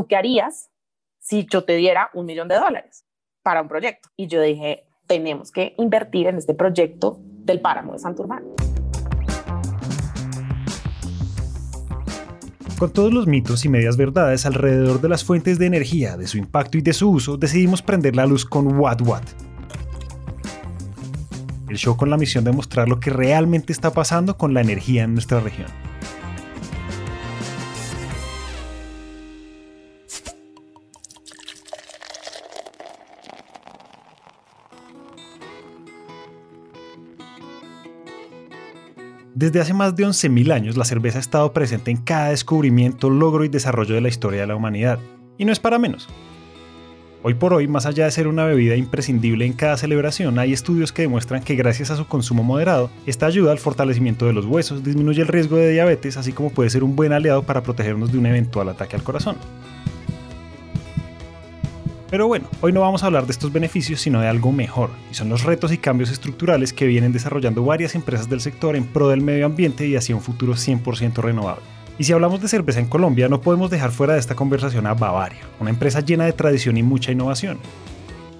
¿tú 0.00 0.06
qué 0.06 0.16
harías 0.16 0.70
si 1.18 1.46
yo 1.52 1.64
te 1.64 1.76
diera 1.76 2.08
un 2.14 2.24
millón 2.24 2.48
de 2.48 2.54
dólares 2.54 3.04
para 3.42 3.60
un 3.60 3.68
proyecto? 3.68 4.08
Y 4.16 4.28
yo 4.28 4.40
dije, 4.40 4.86
tenemos 5.06 5.52
que 5.52 5.74
invertir 5.76 6.26
en 6.26 6.38
este 6.38 6.54
proyecto 6.54 7.18
del 7.20 7.60
páramo 7.60 7.92
de 7.92 7.98
Santurbán. 7.98 8.42
Con 12.78 12.90
todos 12.94 13.12
los 13.12 13.26
mitos 13.26 13.66
y 13.66 13.68
medias 13.68 13.98
verdades 13.98 14.46
alrededor 14.46 15.02
de 15.02 15.10
las 15.10 15.22
fuentes 15.22 15.58
de 15.58 15.66
energía, 15.66 16.16
de 16.16 16.26
su 16.26 16.38
impacto 16.38 16.78
y 16.78 16.80
de 16.80 16.94
su 16.94 17.10
uso, 17.10 17.36
decidimos 17.36 17.82
prender 17.82 18.16
la 18.16 18.24
luz 18.24 18.46
con 18.46 18.78
What 18.78 19.02
What. 19.02 19.24
El 21.68 21.76
show 21.76 21.94
con 21.98 22.08
la 22.08 22.16
misión 22.16 22.44
de 22.44 22.52
mostrar 22.52 22.88
lo 22.88 23.00
que 23.00 23.10
realmente 23.10 23.70
está 23.70 23.92
pasando 23.92 24.38
con 24.38 24.54
la 24.54 24.62
energía 24.62 25.02
en 25.02 25.12
nuestra 25.12 25.40
región. 25.40 25.68
Desde 39.40 39.58
hace 39.58 39.72
más 39.72 39.96
de 39.96 40.04
11.000 40.04 40.52
años 40.52 40.76
la 40.76 40.84
cerveza 40.84 41.16
ha 41.16 41.22
estado 41.22 41.54
presente 41.54 41.90
en 41.90 41.96
cada 41.96 42.28
descubrimiento, 42.28 43.08
logro 43.08 43.42
y 43.42 43.48
desarrollo 43.48 43.94
de 43.94 44.02
la 44.02 44.10
historia 44.10 44.42
de 44.42 44.46
la 44.46 44.54
humanidad. 44.54 44.98
Y 45.38 45.46
no 45.46 45.52
es 45.52 45.58
para 45.58 45.78
menos. 45.78 46.10
Hoy 47.22 47.32
por 47.32 47.54
hoy, 47.54 47.66
más 47.66 47.86
allá 47.86 48.04
de 48.04 48.10
ser 48.10 48.28
una 48.28 48.44
bebida 48.44 48.76
imprescindible 48.76 49.46
en 49.46 49.54
cada 49.54 49.78
celebración, 49.78 50.38
hay 50.38 50.52
estudios 50.52 50.92
que 50.92 51.00
demuestran 51.00 51.42
que 51.42 51.54
gracias 51.54 51.90
a 51.90 51.96
su 51.96 52.06
consumo 52.06 52.42
moderado, 52.42 52.90
esta 53.06 53.24
ayuda 53.24 53.52
al 53.52 53.58
fortalecimiento 53.58 54.26
de 54.26 54.34
los 54.34 54.44
huesos, 54.44 54.84
disminuye 54.84 55.22
el 55.22 55.28
riesgo 55.28 55.56
de 55.56 55.70
diabetes, 55.70 56.18
así 56.18 56.32
como 56.32 56.50
puede 56.50 56.68
ser 56.68 56.84
un 56.84 56.94
buen 56.94 57.14
aliado 57.14 57.42
para 57.44 57.62
protegernos 57.62 58.12
de 58.12 58.18
un 58.18 58.26
eventual 58.26 58.68
ataque 58.68 58.96
al 58.96 59.02
corazón. 59.02 59.36
Pero 62.10 62.26
bueno, 62.26 62.48
hoy 62.60 62.72
no 62.72 62.80
vamos 62.80 63.04
a 63.04 63.06
hablar 63.06 63.26
de 63.26 63.30
estos 63.30 63.52
beneficios, 63.52 64.00
sino 64.00 64.20
de 64.20 64.26
algo 64.26 64.50
mejor, 64.50 64.90
y 65.12 65.14
son 65.14 65.28
los 65.28 65.44
retos 65.44 65.72
y 65.72 65.78
cambios 65.78 66.10
estructurales 66.10 66.72
que 66.72 66.88
vienen 66.88 67.12
desarrollando 67.12 67.64
varias 67.64 67.94
empresas 67.94 68.28
del 68.28 68.40
sector 68.40 68.74
en 68.74 68.84
pro 68.84 69.08
del 69.08 69.20
medio 69.20 69.46
ambiente 69.46 69.86
y 69.86 69.94
hacia 69.94 70.16
un 70.16 70.20
futuro 70.20 70.54
100% 70.54 71.22
renovable. 71.22 71.62
Y 72.00 72.04
si 72.04 72.12
hablamos 72.12 72.42
de 72.42 72.48
cerveza 72.48 72.80
en 72.80 72.88
Colombia, 72.88 73.28
no 73.28 73.40
podemos 73.40 73.70
dejar 73.70 73.92
fuera 73.92 74.14
de 74.14 74.18
esta 74.18 74.34
conversación 74.34 74.88
a 74.88 74.94
Bavaria, 74.94 75.38
una 75.60 75.70
empresa 75.70 76.00
llena 76.00 76.24
de 76.24 76.32
tradición 76.32 76.76
y 76.76 76.82
mucha 76.82 77.12
innovación, 77.12 77.58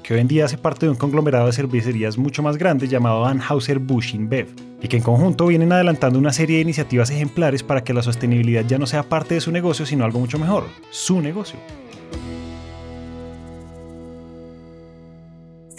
que 0.03 0.14
hoy 0.14 0.20
en 0.20 0.28
día 0.28 0.47
hace 0.47 0.59
parte 0.59 0.87
de 0.87 0.91
un 0.91 0.98
conglomerado 0.98 1.47
de 1.47 1.53
cervecerías 1.53 2.19
mucho 2.19 2.42
más 2.42 2.56
grande 2.56 2.89
llamado 2.89 3.25
Anheuser-Busch 3.25 4.14
InBev, 4.14 4.48
y 4.83 4.89
que 4.89 4.97
en 4.97 5.05
conjunto 5.05 5.47
vienen 5.47 5.70
adelantando 5.70 6.19
una 6.19 6.33
serie 6.33 6.56
de 6.56 6.62
iniciativas 6.62 7.11
ejemplares 7.11 7.62
para 7.62 7.84
que 7.84 7.94
la 7.94 8.03
sostenibilidad 8.03 8.64
ya 8.66 8.78
no 8.78 8.87
sea 8.87 9.05
parte 9.05 9.34
de 9.34 9.41
su 9.41 9.53
negocio, 9.53 9.87
sino 9.87 10.05
algo 10.05 10.19
mucho 10.19 10.41
mejor, 10.41 10.64
su 10.91 11.20
negocio. 11.20 11.61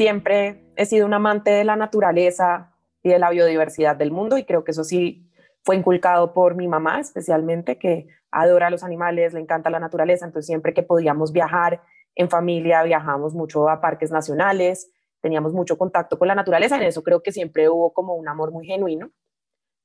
Siempre 0.01 0.63
he 0.77 0.87
sido 0.87 1.05
un 1.05 1.13
amante 1.13 1.51
de 1.51 1.63
la 1.63 1.75
naturaleza 1.75 2.75
y 3.03 3.09
de 3.09 3.19
la 3.19 3.29
biodiversidad 3.29 3.95
del 3.95 4.09
mundo 4.09 4.35
y 4.39 4.45
creo 4.45 4.63
que 4.63 4.71
eso 4.71 4.83
sí 4.83 5.29
fue 5.63 5.75
inculcado 5.75 6.33
por 6.33 6.55
mi 6.55 6.67
mamá 6.67 6.99
especialmente, 6.99 7.77
que 7.77 8.07
adora 8.31 8.71
los 8.71 8.83
animales, 8.83 9.35
le 9.35 9.41
encanta 9.41 9.69
la 9.69 9.79
naturaleza, 9.79 10.25
entonces 10.25 10.47
siempre 10.47 10.73
que 10.73 10.81
podíamos 10.81 11.31
viajar 11.31 11.83
en 12.15 12.31
familia, 12.31 12.81
viajamos 12.81 13.35
mucho 13.35 13.69
a 13.69 13.79
parques 13.79 14.09
nacionales, 14.09 14.91
teníamos 15.21 15.53
mucho 15.53 15.77
contacto 15.77 16.17
con 16.17 16.27
la 16.27 16.33
naturaleza, 16.33 16.77
en 16.77 16.81
eso 16.81 17.03
creo 17.03 17.21
que 17.21 17.31
siempre 17.31 17.69
hubo 17.69 17.93
como 17.93 18.15
un 18.15 18.27
amor 18.27 18.51
muy 18.51 18.65
genuino. 18.65 19.11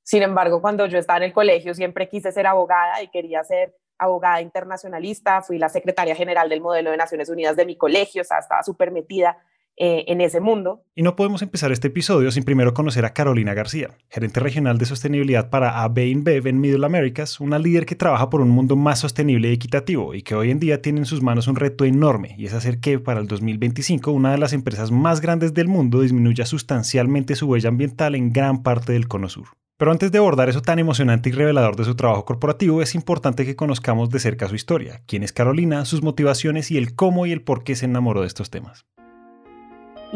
Sin 0.03 0.23
embargo, 0.23 0.63
cuando 0.63 0.87
yo 0.87 0.97
estaba 0.97 1.19
en 1.19 1.25
el 1.25 1.35
colegio 1.35 1.75
siempre 1.75 2.09
quise 2.09 2.33
ser 2.33 2.47
abogada 2.47 3.03
y 3.03 3.09
quería 3.09 3.45
ser 3.45 3.77
abogada 3.99 4.41
internacionalista, 4.41 5.43
fui 5.43 5.59
la 5.59 5.69
secretaria 5.69 6.15
general 6.15 6.49
del 6.49 6.63
modelo 6.63 6.91
de 6.91 6.97
Naciones 6.97 7.29
Unidas 7.29 7.55
de 7.55 7.67
mi 7.67 7.77
colegio, 7.77 8.23
o 8.23 8.25
sea, 8.25 8.39
estaba 8.39 8.63
súper 8.63 8.91
metida 8.93 9.37
eh, 9.79 10.05
en 10.09 10.23
ese 10.23 10.41
mundo. 10.41 10.83
Y 10.95 11.03
no 11.03 11.17
podemos 11.17 11.43
empezar 11.43 11.71
este 11.71 11.89
episodio 11.89 12.31
sin 12.31 12.45
primero 12.45 12.73
conocer 12.73 13.05
a 13.05 13.13
Carolina 13.13 13.53
García, 13.53 13.91
gerente 14.09 14.41
regional 14.41 14.79
de 14.79 14.87
sostenibilidad 14.87 15.51
para 15.51 15.83
AB 15.83 15.99
InBev 15.99 16.47
en 16.47 16.61
Middle 16.61 16.87
Americas, 16.87 17.41
una 17.41 17.59
líder 17.59 17.85
que 17.85 17.95
trabaja 17.95 18.31
por 18.31 18.41
un 18.41 18.49
mundo 18.49 18.75
más 18.75 19.01
sostenible 19.01 19.51
y 19.51 19.53
equitativo 19.53 20.15
y 20.15 20.23
que 20.23 20.35
hoy 20.35 20.51
en 20.51 20.61
día 20.61 20.81
tiene 20.81 21.01
en 21.01 21.05
sus 21.05 21.21
manos 21.21 21.47
un 21.47 21.57
reto 21.57 21.85
enorme 21.85 22.37
y 22.39 22.47
es 22.47 22.55
hacer 22.55 22.81
que 22.81 22.99
para 22.99 23.21
el 23.21 23.27
2025 23.27 24.13
una 24.13 24.33
de 24.33 24.39
las 24.39 24.55
empresas 24.55 24.91
más 24.91 25.21
grandes 25.21 25.53
del 25.53 25.69
mundo 25.69 26.01
disminuya 26.01 26.47
sustancialmente 26.47 27.37
su 27.37 27.47
huella 27.47 27.69
ambiental 27.69 28.15
en 28.15 28.33
gran 28.33 28.63
parte 28.63 28.95
del 28.95 29.09
cono 29.09 29.29
sur. 29.29 29.49
Pero 29.77 29.91
antes 29.91 30.11
de 30.11 30.17
abordar 30.17 30.49
eso 30.49 30.63
tan 30.63 30.79
emocionante 30.79 31.29
y 31.29 31.33
revelador 31.33 31.77
de 31.77 31.85
su 31.85 31.95
trabajo 31.97 32.25
corporativo, 32.25 32.81
es 32.81 32.95
importante 32.95 33.45
que 33.45 33.57
conozcamos 33.57 34.09
de 34.09 34.21
cerca 34.21 34.49
su 34.49 34.55
historia, 34.55 35.03
quién 35.07 35.23
es 35.23 35.35
Carolina, 35.35 35.85
sus 35.85 36.03
motivaciones 36.03 36.71
y 36.71 36.79
el 36.79 36.95
cómo 36.95 37.27
y 37.27 37.33
el 37.33 37.43
por 37.43 37.63
qué 37.63 37.77
se 37.77 37.85
enamoró 37.85 38.23
de 38.23 38.29
estos 38.29 38.49
temas 38.49 38.87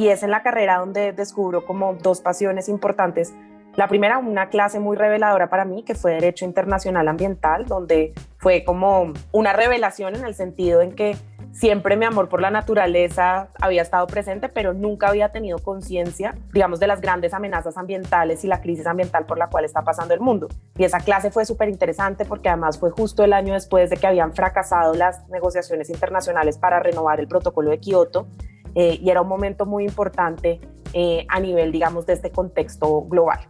y 0.00 0.08
es 0.08 0.22
en 0.22 0.30
la 0.30 0.42
carrera 0.42 0.78
donde 0.78 1.12
descubro 1.12 1.66
como 1.66 1.92
dos 1.92 2.22
pasiones 2.22 2.70
importantes. 2.70 3.34
La 3.76 3.86
primera, 3.86 4.16
una 4.16 4.48
clase 4.48 4.80
muy 4.80 4.96
reveladora 4.96 5.50
para 5.50 5.66
mí, 5.66 5.82
que 5.82 5.94
fue 5.94 6.12
Derecho 6.12 6.46
Internacional 6.46 7.06
Ambiental, 7.06 7.66
donde 7.66 8.14
fue 8.38 8.64
como 8.64 9.12
una 9.30 9.52
revelación 9.52 10.16
en 10.16 10.24
el 10.24 10.34
sentido 10.34 10.80
en 10.80 10.92
que 10.92 11.18
siempre 11.52 11.98
mi 11.98 12.06
amor 12.06 12.30
por 12.30 12.40
la 12.40 12.50
naturaleza 12.50 13.48
había 13.60 13.82
estado 13.82 14.06
presente, 14.06 14.48
pero 14.48 14.72
nunca 14.72 15.08
había 15.08 15.32
tenido 15.32 15.58
conciencia, 15.58 16.34
digamos, 16.54 16.80
de 16.80 16.86
las 16.86 17.02
grandes 17.02 17.34
amenazas 17.34 17.76
ambientales 17.76 18.42
y 18.42 18.46
la 18.46 18.62
crisis 18.62 18.86
ambiental 18.86 19.26
por 19.26 19.36
la 19.36 19.48
cual 19.50 19.66
está 19.66 19.82
pasando 19.82 20.14
el 20.14 20.20
mundo. 20.20 20.48
Y 20.78 20.84
esa 20.84 21.00
clase 21.00 21.30
fue 21.30 21.44
súper 21.44 21.68
interesante 21.68 22.24
porque 22.24 22.48
además 22.48 22.78
fue 22.78 22.90
justo 22.90 23.22
el 23.22 23.34
año 23.34 23.52
después 23.52 23.90
de 23.90 23.98
que 23.98 24.06
habían 24.06 24.32
fracasado 24.32 24.94
las 24.94 25.28
negociaciones 25.28 25.90
internacionales 25.90 26.56
para 26.56 26.80
renovar 26.80 27.20
el 27.20 27.28
protocolo 27.28 27.68
de 27.68 27.80
Kioto 27.80 28.28
eh, 28.74 28.98
y 29.00 29.10
era 29.10 29.22
un 29.22 29.28
momento 29.28 29.66
muy 29.66 29.84
importante 29.84 30.60
eh, 30.92 31.26
a 31.28 31.40
nivel, 31.40 31.72
digamos, 31.72 32.06
de 32.06 32.14
este 32.14 32.30
contexto 32.30 33.02
global. 33.02 33.40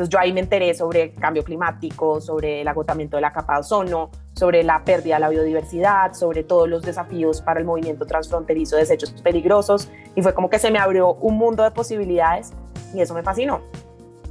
Entonces 0.00 0.08
yo 0.08 0.18
ahí 0.18 0.32
me 0.32 0.40
enteré 0.40 0.72
sobre 0.74 1.12
cambio 1.14 1.44
climático, 1.44 2.20
sobre 2.20 2.62
el 2.62 2.68
agotamiento 2.68 3.16
de 3.16 3.20
la 3.20 3.32
capa 3.32 3.54
de 3.54 3.60
ozono, 3.60 4.10
sobre 4.32 4.62
la 4.62 4.82
pérdida 4.82 5.16
de 5.16 5.20
la 5.20 5.28
biodiversidad, 5.28 6.14
sobre 6.14 6.42
todos 6.42 6.68
los 6.68 6.82
desafíos 6.82 7.42
para 7.42 7.60
el 7.60 7.66
movimiento 7.66 8.06
transfronterizo 8.06 8.76
de 8.76 8.82
desechos 8.82 9.12
peligrosos 9.22 9.90
y 10.14 10.22
fue 10.22 10.32
como 10.32 10.48
que 10.48 10.58
se 10.58 10.70
me 10.70 10.78
abrió 10.78 11.14
un 11.14 11.36
mundo 11.36 11.62
de 11.62 11.70
posibilidades 11.70 12.52
y 12.94 13.00
eso 13.02 13.12
me 13.12 13.22
fascinó. 13.22 13.60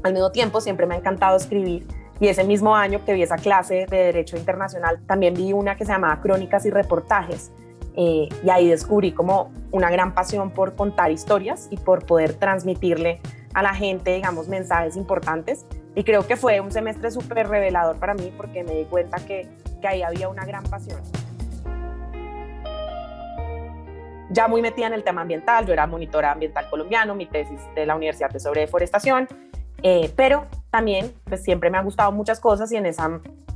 Al 0.01 0.13
mismo 0.13 0.31
tiempo 0.31 0.59
siempre 0.59 0.87
me 0.87 0.95
ha 0.95 0.97
encantado 0.97 1.37
escribir 1.37 1.85
y 2.19 2.27
ese 2.27 2.43
mismo 2.43 2.75
año 2.75 3.05
que 3.05 3.13
vi 3.13 3.21
esa 3.21 3.37
clase 3.37 3.85
de 3.89 3.97
Derecho 3.97 4.37
Internacional 4.37 4.99
también 5.05 5.35
vi 5.35 5.53
una 5.53 5.75
que 5.75 5.85
se 5.85 5.91
llamaba 5.91 6.19
Crónicas 6.21 6.65
y 6.65 6.71
Reportajes 6.71 7.51
eh, 7.95 8.27
y 8.43 8.49
ahí 8.49 8.69
descubrí 8.69 9.11
como 9.11 9.51
una 9.71 9.89
gran 9.89 10.13
pasión 10.13 10.51
por 10.51 10.75
contar 10.75 11.11
historias 11.11 11.67
y 11.69 11.77
por 11.77 12.05
poder 12.05 12.33
transmitirle 12.33 13.19
a 13.53 13.63
la 13.63 13.73
gente, 13.73 14.13
digamos, 14.13 14.47
mensajes 14.47 14.95
importantes. 14.95 15.65
Y 15.95 16.03
creo 16.03 16.25
que 16.25 16.35
fue 16.35 16.59
un 16.59 16.71
semestre 16.71 17.11
súper 17.11 17.47
revelador 17.47 17.97
para 17.97 18.13
mí 18.13 18.31
porque 18.35 18.63
me 18.63 18.73
di 18.73 18.85
cuenta 18.85 19.17
que, 19.25 19.49
que 19.81 19.87
ahí 19.87 20.01
había 20.01 20.29
una 20.29 20.45
gran 20.45 20.63
pasión. 20.63 21.01
Ya 24.31 24.47
muy 24.47 24.61
metida 24.61 24.87
en 24.87 24.93
el 24.93 25.03
tema 25.03 25.21
ambiental, 25.21 25.65
yo 25.65 25.73
era 25.73 25.87
monitora 25.87 26.31
ambiental 26.31 26.69
colombiano, 26.69 27.15
mi 27.15 27.25
tesis 27.25 27.59
de 27.73 27.87
la 27.87 27.95
universidad 27.95 28.29
de 28.29 28.39
sobre 28.39 28.61
deforestación, 28.61 29.27
eh, 29.81 30.11
pero 30.15 30.45
también 30.69 31.13
pues 31.23 31.43
siempre 31.43 31.71
me 31.71 31.79
han 31.79 31.85
gustado 31.85 32.11
muchas 32.11 32.39
cosas 32.39 32.71
y 32.71 32.77
en 32.77 32.85
ese 32.85 33.01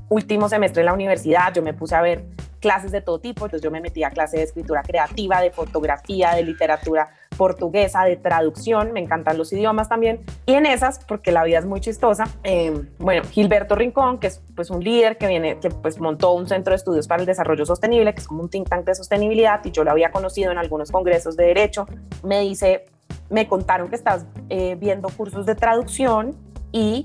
último 0.10 0.50
semestre 0.50 0.82
de 0.82 0.86
la 0.86 0.94
universidad 0.94 1.54
yo 1.54 1.62
me 1.62 1.74
puse 1.74 1.96
a 1.96 2.02
ver 2.02 2.26
clases 2.64 2.94
de 2.94 3.02
todo 3.02 3.20
tipo, 3.20 3.44
entonces 3.44 3.62
yo 3.62 3.70
me 3.72 3.82
metí 3.82 4.06
a 4.06 4.10
clases 4.10 4.40
de 4.40 4.46
escritura 4.46 4.84
creativa, 4.84 5.42
de 5.42 5.52
fotografía, 5.52 6.34
de 6.34 6.44
literatura 6.44 7.10
portuguesa, 7.36 8.06
de 8.06 8.16
traducción, 8.16 8.94
me 8.94 9.02
encantan 9.02 9.38
los 9.38 9.52
idiomas 9.52 9.90
también, 9.90 10.22
y 10.46 10.54
en 10.54 10.66
esas, 10.66 11.04
porque 11.04 11.34
la 11.34 11.44
vida 11.44 11.60
es 11.60 11.66
muy 11.66 11.82
chistosa, 11.82 12.24
eh, 12.46 12.72
bueno, 13.00 13.24
Gilberto 13.30 13.76
Rincón, 13.76 14.18
que 14.18 14.28
es 14.28 14.42
pues 14.56 14.70
un 14.70 14.82
líder 14.82 15.18
que 15.18 15.28
viene, 15.28 15.60
que 15.60 15.72
pues 15.72 16.00
montó 16.00 16.32
un 16.32 16.48
centro 16.48 16.72
de 16.72 16.78
estudios 16.78 17.06
para 17.06 17.20
el 17.22 17.26
desarrollo 17.26 17.66
sostenible, 17.66 18.14
que 18.14 18.22
es 18.22 18.28
como 18.28 18.42
un 18.42 18.50
think 18.50 18.70
tank 18.70 18.86
de 18.86 18.96
sostenibilidad, 18.96 19.60
y 19.66 19.72
yo 19.72 19.84
lo 19.84 19.92
había 19.92 20.10
conocido 20.12 20.50
en 20.54 20.58
algunos 20.58 20.90
congresos 20.90 21.36
de 21.36 21.48
derecho, 21.48 21.86
me 22.24 22.40
dice, 22.40 22.86
me 23.30 23.46
contaron 23.46 23.90
que 23.90 23.98
estás 23.98 24.26
eh, 24.48 24.78
viendo 24.80 25.10
cursos 25.10 25.46
de 25.46 25.56
traducción 25.56 26.34
y 26.72 27.04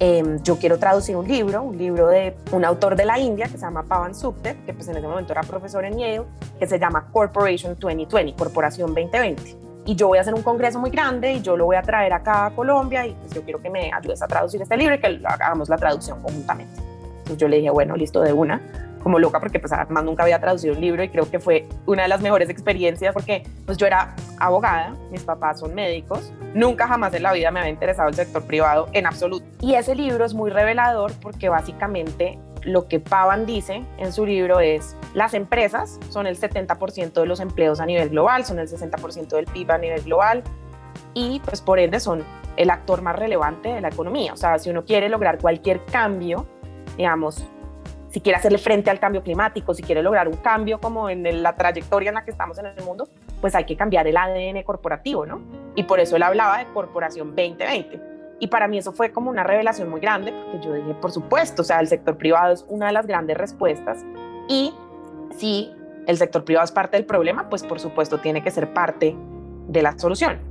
Em, 0.00 0.40
yo 0.44 0.56
quiero 0.58 0.78
traducir 0.78 1.16
un 1.16 1.26
libro, 1.26 1.62
un 1.62 1.76
libro 1.76 2.06
de 2.06 2.36
un 2.52 2.64
autor 2.64 2.94
de 2.94 3.04
la 3.04 3.18
India 3.18 3.46
que 3.46 3.52
se 3.52 3.58
llama 3.58 3.82
Pavan 3.82 4.14
Sukter, 4.14 4.54
que 4.58 4.72
pues 4.72 4.86
en 4.86 4.96
ese 4.96 5.06
momento 5.08 5.32
era 5.32 5.42
profesor 5.42 5.84
en 5.84 5.98
Yale, 5.98 6.22
que 6.58 6.68
se 6.68 6.78
llama 6.78 7.08
Corporation 7.12 7.76
2020, 7.78 8.36
Corporación 8.36 8.94
2020. 8.94 9.56
Y 9.86 9.96
yo 9.96 10.06
voy 10.06 10.18
a 10.18 10.20
hacer 10.20 10.34
un 10.34 10.42
congreso 10.42 10.78
muy 10.78 10.90
grande 10.90 11.32
y 11.32 11.42
yo 11.42 11.56
lo 11.56 11.64
voy 11.64 11.74
a 11.74 11.82
traer 11.82 12.12
acá 12.12 12.46
a 12.46 12.50
Colombia 12.50 13.06
y 13.06 13.12
pues 13.14 13.34
yo 13.34 13.42
quiero 13.42 13.60
que 13.60 13.70
me 13.70 13.90
ayudes 13.92 14.22
a 14.22 14.28
traducir 14.28 14.62
este 14.62 14.76
libro 14.76 14.94
y 14.94 15.00
que 15.00 15.20
hagamos 15.24 15.68
la 15.68 15.76
traducción 15.76 16.22
conjuntamente. 16.22 16.80
Entonces 17.18 17.38
yo 17.38 17.48
le 17.48 17.56
dije, 17.56 17.70
bueno, 17.70 17.96
listo, 17.96 18.20
de 18.20 18.32
una 18.32 18.60
como 19.08 19.18
loca 19.18 19.40
porque 19.40 19.58
pues 19.58 19.72
además 19.72 20.04
nunca 20.04 20.22
había 20.24 20.38
traducido 20.38 20.74
un 20.74 20.82
libro 20.82 21.02
y 21.02 21.08
creo 21.08 21.30
que 21.30 21.40
fue 21.40 21.66
una 21.86 22.02
de 22.02 22.08
las 22.08 22.20
mejores 22.20 22.50
experiencias 22.50 23.14
porque 23.14 23.42
pues 23.64 23.78
yo 23.78 23.86
era 23.86 24.14
abogada, 24.38 24.94
mis 25.10 25.22
papás 25.22 25.60
son 25.60 25.74
médicos, 25.74 26.30
nunca 26.52 26.86
jamás 26.86 27.14
en 27.14 27.22
la 27.22 27.32
vida 27.32 27.50
me 27.50 27.60
había 27.60 27.70
interesado 27.70 28.10
el 28.10 28.14
sector 28.14 28.42
privado 28.42 28.86
en 28.92 29.06
absoluto. 29.06 29.46
Y 29.62 29.76
ese 29.76 29.94
libro 29.94 30.26
es 30.26 30.34
muy 30.34 30.50
revelador 30.50 31.14
porque 31.22 31.48
básicamente 31.48 32.38
lo 32.64 32.86
que 32.86 33.00
Pavan 33.00 33.46
dice 33.46 33.82
en 33.96 34.12
su 34.12 34.26
libro 34.26 34.60
es, 34.60 34.94
las 35.14 35.32
empresas 35.32 35.98
son 36.10 36.26
el 36.26 36.38
70% 36.38 37.12
de 37.14 37.24
los 37.24 37.40
empleos 37.40 37.80
a 37.80 37.86
nivel 37.86 38.10
global, 38.10 38.44
son 38.44 38.58
el 38.58 38.68
60% 38.68 39.28
del 39.28 39.46
PIB 39.46 39.70
a 39.70 39.78
nivel 39.78 40.02
global 40.02 40.42
y 41.14 41.40
pues 41.46 41.62
por 41.62 41.78
ende 41.78 41.98
son 41.98 42.24
el 42.58 42.68
actor 42.68 43.00
más 43.00 43.16
relevante 43.16 43.70
de 43.70 43.80
la 43.80 43.88
economía. 43.88 44.34
O 44.34 44.36
sea, 44.36 44.58
si 44.58 44.68
uno 44.68 44.84
quiere 44.84 45.08
lograr 45.08 45.38
cualquier 45.38 45.82
cambio, 45.86 46.46
digamos, 46.98 47.48
si 48.10 48.20
quiere 48.20 48.38
hacerle 48.38 48.58
frente 48.58 48.90
al 48.90 48.98
cambio 48.98 49.22
climático, 49.22 49.74
si 49.74 49.82
quiere 49.82 50.02
lograr 50.02 50.28
un 50.28 50.36
cambio 50.36 50.80
como 50.80 51.10
en 51.10 51.42
la 51.42 51.54
trayectoria 51.54 52.08
en 52.08 52.14
la 52.14 52.24
que 52.24 52.30
estamos 52.30 52.58
en 52.58 52.66
el 52.66 52.82
mundo, 52.82 53.08
pues 53.40 53.54
hay 53.54 53.64
que 53.64 53.76
cambiar 53.76 54.06
el 54.06 54.16
ADN 54.16 54.62
corporativo, 54.62 55.26
¿no? 55.26 55.40
Y 55.74 55.84
por 55.84 56.00
eso 56.00 56.16
él 56.16 56.22
hablaba 56.22 56.58
de 56.58 56.66
Corporación 56.72 57.28
2020. 57.28 58.00
Y 58.40 58.46
para 58.46 58.68
mí 58.68 58.78
eso 58.78 58.92
fue 58.92 59.10
como 59.10 59.30
una 59.30 59.44
revelación 59.44 59.90
muy 59.90 60.00
grande, 60.00 60.32
porque 60.32 60.64
yo 60.64 60.72
dije, 60.72 60.94
por 60.94 61.10
supuesto, 61.10 61.62
o 61.62 61.64
sea, 61.64 61.80
el 61.80 61.88
sector 61.88 62.16
privado 62.16 62.54
es 62.54 62.64
una 62.68 62.86
de 62.86 62.92
las 62.92 63.06
grandes 63.06 63.36
respuestas 63.36 64.04
y 64.48 64.72
si 65.36 65.74
el 66.06 66.16
sector 66.16 66.44
privado 66.44 66.64
es 66.64 66.72
parte 66.72 66.96
del 66.96 67.04
problema, 67.04 67.50
pues 67.50 67.64
por 67.64 67.80
supuesto 67.80 68.18
tiene 68.18 68.42
que 68.42 68.50
ser 68.50 68.72
parte 68.72 69.14
de 69.66 69.82
la 69.82 69.98
solución. 69.98 70.47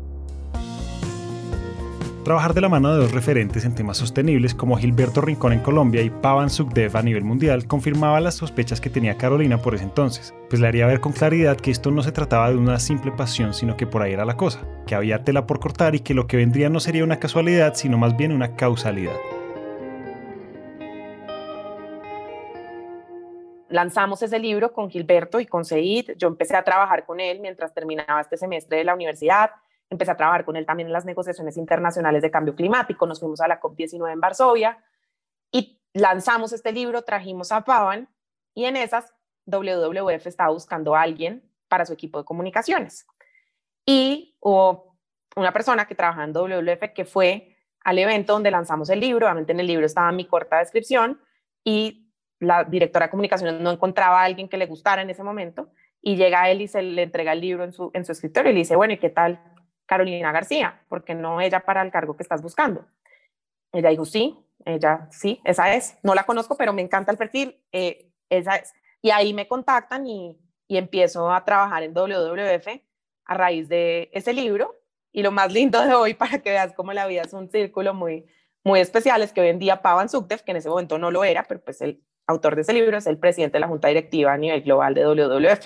Trabajar 2.27 2.53
de 2.53 2.59
la 2.59 2.68
mano 2.68 2.91
de 2.91 2.97
dos 2.97 3.13
referentes 3.13 3.63
en 3.63 3.74
temas 3.74 3.95
sostenibles 3.95 4.53
como 4.53 4.75
Gilberto 4.75 5.21
Rincón 5.21 5.53
en 5.53 5.62
Colombia 5.62 6.01
y 6.01 6.09
Pavan 6.09 6.50
Sukdev 6.50 6.97
a 6.97 7.01
nivel 7.01 7.24
mundial 7.24 7.68
confirmaba 7.68 8.19
las 8.19 8.35
sospechas 8.35 8.81
que 8.81 8.89
tenía 8.89 9.18
Carolina 9.18 9.62
por 9.62 9.75
ese 9.75 9.85
entonces, 9.85 10.35
pues 10.50 10.59
le 10.59 10.68
haría 10.68 10.88
ver 10.88 11.00
con 11.00 11.13
claridad 11.13 11.56
que 11.56 11.71
esto 11.71 11.89
no 11.89 12.03
se 12.03 12.12
trataba 12.12 12.50
de 12.50 12.57
una 12.57 12.79
simple 12.79 13.13
pasión, 13.13 13.53
sino 13.53 13.77
que 13.77 13.88
por 13.88 14.01
ahí 14.01 14.12
era 14.12 14.25
la 14.25 14.35
cosa, 14.35 14.59
que 14.85 14.94
había 14.94 15.24
tela 15.24 15.47
por 15.47 15.62
cortar 15.62 15.95
y 15.95 16.01
que 16.01 16.13
lo 16.13 16.27
que 16.27 16.35
vendría 16.35 16.68
no 16.68 16.81
sería 16.81 17.06
una 17.06 17.18
casualidad, 17.18 17.75
sino 17.75 17.97
más 17.97 18.18
bien 18.18 18.33
una 18.33 18.57
causalidad. 18.57 19.15
lanzamos 23.69 24.21
ese 24.21 24.39
libro 24.39 24.73
con 24.73 24.89
Gilberto 24.89 25.39
y 25.39 25.45
con 25.45 25.63
Seid. 25.63 26.18
Yo 26.18 26.27
empecé 26.27 26.57
a 26.57 26.63
trabajar 26.63 27.06
con 27.06 27.19
él 27.19 27.39
mientras 27.39 27.73
terminaba 27.73 28.19
este 28.19 28.35
semestre 28.35 28.80
de 28.80 28.83
la 28.83 28.95
universidad 28.95 29.51
empecé 29.89 30.11
a 30.11 30.17
trabajar 30.17 30.45
con 30.45 30.55
él 30.55 30.65
también 30.65 30.87
en 30.87 30.93
las 30.93 31.05
negociaciones 31.05 31.57
internacionales 31.57 32.21
de 32.21 32.31
cambio 32.31 32.55
climático, 32.55 33.05
nos 33.07 33.19
fuimos 33.19 33.41
a 33.41 33.47
la 33.47 33.59
COP19 33.59 34.11
en 34.11 34.19
Varsovia 34.19 34.83
y 35.51 35.81
lanzamos 35.93 36.53
este 36.53 36.71
libro, 36.71 37.03
trajimos 37.03 37.51
a 37.51 37.61
Pavan 37.61 38.09
y 38.53 38.65
en 38.65 38.75
esas 38.75 39.13
WWF 39.45 40.27
estaba 40.27 40.51
buscando 40.51 40.95
a 40.95 41.01
alguien 41.01 41.43
para 41.67 41.85
su 41.85 41.93
equipo 41.93 42.19
de 42.19 42.25
comunicaciones. 42.25 43.07
Y 43.85 44.35
hubo 44.41 44.97
una 45.35 45.53
persona 45.53 45.85
que 45.85 45.95
trabajaba 45.95 46.25
en 46.25 46.33
WWF 46.33 46.93
que 46.93 47.05
fue 47.05 47.55
al 47.83 47.99
evento 47.99 48.33
donde 48.33 48.51
lanzamos 48.51 48.89
el 48.89 48.99
libro, 48.99 49.25
obviamente 49.25 49.53
en 49.53 49.61
el 49.61 49.67
libro 49.67 49.85
estaba 49.85 50.11
mi 50.11 50.25
corta 50.25 50.59
descripción 50.59 51.21
y 51.63 52.11
la 52.39 52.65
directora 52.65 53.05
de 53.05 53.11
comunicaciones 53.11 53.61
no 53.61 53.71
encontraba 53.71 54.21
a 54.21 54.25
alguien 54.25 54.49
que 54.49 54.57
le 54.57 54.65
gustara 54.65 55.01
en 55.01 55.09
ese 55.09 55.23
momento 55.23 55.69
y 56.01 56.17
llega 56.17 56.49
él 56.49 56.61
y 56.61 56.67
se 56.67 56.81
le 56.81 57.03
entrega 57.03 57.33
el 57.33 57.41
libro 57.41 57.63
en 57.63 57.71
su, 57.71 57.89
en 57.93 58.05
su 58.05 58.11
escritorio 58.11 58.51
y 58.51 58.53
le 58.53 58.59
dice, 58.59 58.75
bueno, 58.75 58.93
¿y 58.93 58.97
qué 58.97 59.09
tal? 59.09 59.39
Carolina 59.87 60.31
García, 60.31 60.83
porque 60.89 61.15
no 61.15 61.41
ella 61.41 61.61
para 61.61 61.81
el 61.81 61.91
cargo 61.91 62.15
que 62.15 62.21
estás 62.21 62.43
buscando. 62.43 62.85
Ella 63.71 63.89
dijo, 63.89 64.05
sí, 64.05 64.37
ella, 64.65 65.07
sí, 65.09 65.41
esa 65.43 65.73
es. 65.73 65.97
No 66.03 66.13
la 66.13 66.23
conozco, 66.23 66.55
pero 66.55 66.73
me 66.73 66.83
encanta 66.83 67.11
el 67.11 67.17
perfil, 67.17 67.59
eh, 67.71 68.11
esa 68.29 68.57
es. 68.57 68.73
Y 69.01 69.09
ahí 69.09 69.33
me 69.33 69.47
contactan 69.47 70.05
y, 70.05 70.37
y 70.67 70.77
empiezo 70.77 71.31
a 71.31 71.43
trabajar 71.43 71.83
en 71.83 71.93
WWF 71.93 72.67
a 73.25 73.33
raíz 73.33 73.67
de 73.69 74.09
ese 74.13 74.33
libro. 74.33 74.75
Y 75.11 75.23
lo 75.23 75.31
más 75.31 75.51
lindo 75.51 75.81
de 75.81 75.93
hoy, 75.93 76.13
para 76.13 76.39
que 76.39 76.51
veas 76.51 76.73
cómo 76.73 76.93
la 76.93 77.07
vida 77.07 77.23
es 77.23 77.33
un 77.33 77.49
círculo 77.49 77.93
muy, 77.93 78.25
muy 78.63 78.81
especial, 78.81 79.21
es 79.21 79.31
que 79.31 79.41
hoy 79.41 79.47
en 79.47 79.59
día 79.59 79.81
Pavan 79.81 80.09
Sukdev, 80.09 80.43
que 80.43 80.51
en 80.51 80.57
ese 80.57 80.69
momento 80.69 80.97
no 80.97 81.09
lo 81.09 81.23
era, 81.23 81.43
pero 81.43 81.61
pues 81.61 81.81
el 81.81 82.03
autor 82.27 82.55
de 82.55 82.63
ese 82.63 82.73
libro 82.73 82.97
es 82.97 83.07
el 83.07 83.17
presidente 83.17 83.53
de 83.55 83.61
la 83.61 83.67
Junta 83.67 83.87
Directiva 83.87 84.33
a 84.33 84.37
nivel 84.37 84.61
global 84.61 84.93
de 84.93 85.05
WWF. 85.05 85.65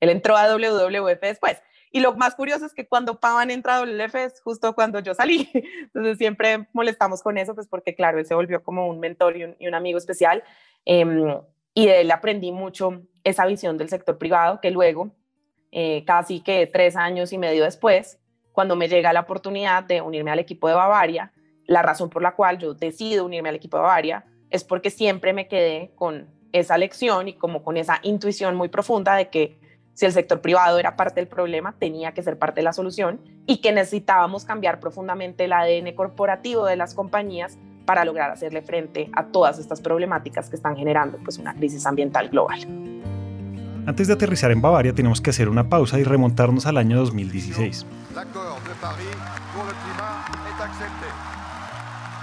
Él 0.00 0.10
entró 0.10 0.36
a 0.36 0.48
WWF 0.48 1.20
después. 1.20 1.62
Y 1.92 2.00
lo 2.00 2.14
más 2.14 2.34
curioso 2.34 2.64
es 2.64 2.72
que 2.72 2.88
cuando 2.88 3.20
Pavan 3.20 3.50
entra 3.50 3.76
a 3.76 3.80
WF 3.82 4.14
es 4.14 4.40
justo 4.40 4.74
cuando 4.74 4.98
yo 5.00 5.14
salí. 5.14 5.48
Entonces 5.82 6.16
siempre 6.16 6.66
molestamos 6.72 7.22
con 7.22 7.36
eso, 7.36 7.54
pues 7.54 7.68
porque 7.68 7.94
claro, 7.94 8.18
él 8.18 8.26
se 8.26 8.34
volvió 8.34 8.62
como 8.62 8.88
un 8.88 8.98
mentor 8.98 9.36
y 9.36 9.66
un, 9.66 9.74
amigo 9.74 9.98
especial. 9.98 10.42
Em, 10.86 11.36
y 11.74 11.86
de 11.86 12.00
él 12.00 12.10
aprendí 12.10 12.50
mucho 12.50 13.02
esa 13.24 13.44
visión 13.46 13.76
del 13.76 13.90
sector 13.90 14.16
privado 14.16 14.60
que 14.60 14.70
luego, 14.70 15.14
eh, 15.70 16.04
casi 16.06 16.40
que 16.40 16.66
tres 16.66 16.96
años 16.96 17.32
y 17.32 17.38
medio 17.38 17.64
después, 17.64 18.18
cuando 18.52 18.74
me 18.74 18.88
llega 18.88 19.12
la 19.12 19.20
oportunidad 19.20 19.84
de 19.84 20.00
unirme 20.00 20.30
al 20.30 20.38
equipo 20.38 20.68
de 20.68 20.74
Bavaria, 20.74 21.32
la 21.66 21.82
razón 21.82 22.10
por 22.10 22.22
la 22.22 22.34
cual 22.34 22.58
yo 22.58 22.74
decido 22.74 23.24
unirme 23.24 23.50
al 23.50 23.54
equipo 23.54 23.76
de 23.76 23.82
Bavaria 23.82 24.24
es 24.50 24.64
porque 24.64 24.90
siempre 24.90 25.32
me 25.32 25.48
quedé 25.48 25.92
con 25.94 26.28
esa 26.52 26.76
lección 26.76 27.28
y 27.28 27.34
como 27.34 27.62
con 27.62 27.76
esa 27.76 28.00
intuición 28.02 28.54
muy 28.54 28.68
profunda 28.68 29.14
de 29.16 29.30
que 29.30 29.58
si 29.94 30.06
el 30.06 30.12
sector 30.12 30.40
privado 30.40 30.78
era 30.78 30.96
parte 30.96 31.20
del 31.20 31.28
problema, 31.28 31.74
tenía 31.78 32.12
que 32.12 32.22
ser 32.22 32.38
parte 32.38 32.60
de 32.60 32.64
la 32.64 32.72
solución 32.72 33.20
y 33.46 33.58
que 33.58 33.72
necesitábamos 33.72 34.44
cambiar 34.44 34.80
profundamente 34.80 35.44
el 35.44 35.52
ADN 35.52 35.94
corporativo 35.94 36.64
de 36.64 36.76
las 36.76 36.94
compañías 36.94 37.58
para 37.84 38.04
lograr 38.04 38.30
hacerle 38.30 38.62
frente 38.62 39.10
a 39.12 39.26
todas 39.26 39.58
estas 39.58 39.80
problemáticas 39.80 40.48
que 40.48 40.56
están 40.56 40.76
generando 40.76 41.18
pues, 41.24 41.38
una 41.38 41.54
crisis 41.54 41.84
ambiental 41.84 42.28
global. 42.28 42.60
Antes 43.84 44.06
de 44.06 44.14
aterrizar 44.14 44.50
en 44.52 44.62
Bavaria 44.62 44.94
tenemos 44.94 45.20
que 45.20 45.30
hacer 45.30 45.48
una 45.48 45.68
pausa 45.68 45.98
y 45.98 46.04
remontarnos 46.04 46.66
al 46.66 46.76
año 46.76 46.96
2016. 46.98 47.84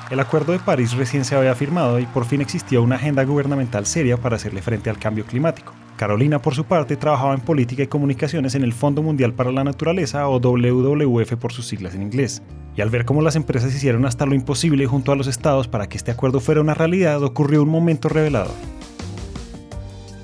El 0.09 0.19
Acuerdo 0.19 0.53
de 0.53 0.59
París 0.59 0.93
recién 0.93 1.23
se 1.23 1.35
había 1.35 1.53
firmado 1.53 1.99
y 1.99 2.05
por 2.07 2.25
fin 2.25 2.41
existía 2.41 2.79
una 2.79 2.95
agenda 2.95 3.23
gubernamental 3.25 3.85
seria 3.85 4.17
para 4.17 4.37
hacerle 4.37 4.61
frente 4.61 4.89
al 4.89 4.97
cambio 4.97 5.25
climático. 5.25 5.73
Carolina, 5.99 6.41
por 6.41 6.55
su 6.55 6.63
parte, 6.63 6.95
trabajaba 6.95 7.33
en 7.33 7.41
política 7.41 7.83
y 7.83 7.87
comunicaciones 7.87 8.55
en 8.55 8.63
el 8.63 8.71
Fondo 8.71 9.03
Mundial 9.03 9.33
para 9.33 9.51
la 9.51 9.65
Naturaleza 9.65 10.29
o 10.29 10.39
WWF 10.39 11.33
por 11.33 11.51
sus 11.51 11.67
siglas 11.67 11.93
en 11.93 12.03
inglés. 12.03 12.41
Y 12.77 12.79
al 12.79 12.89
ver 12.89 13.03
cómo 13.03 13.21
las 13.21 13.35
empresas 13.35 13.75
hicieron 13.75 14.05
hasta 14.05 14.25
lo 14.25 14.33
imposible 14.33 14.85
junto 14.85 15.11
a 15.11 15.17
los 15.17 15.27
estados 15.27 15.67
para 15.67 15.89
que 15.89 15.97
este 15.97 16.11
acuerdo 16.11 16.39
fuera 16.39 16.61
una 16.61 16.73
realidad, 16.73 17.21
ocurrió 17.21 17.61
un 17.63 17.67
momento 17.67 18.07
revelador. 18.07 18.53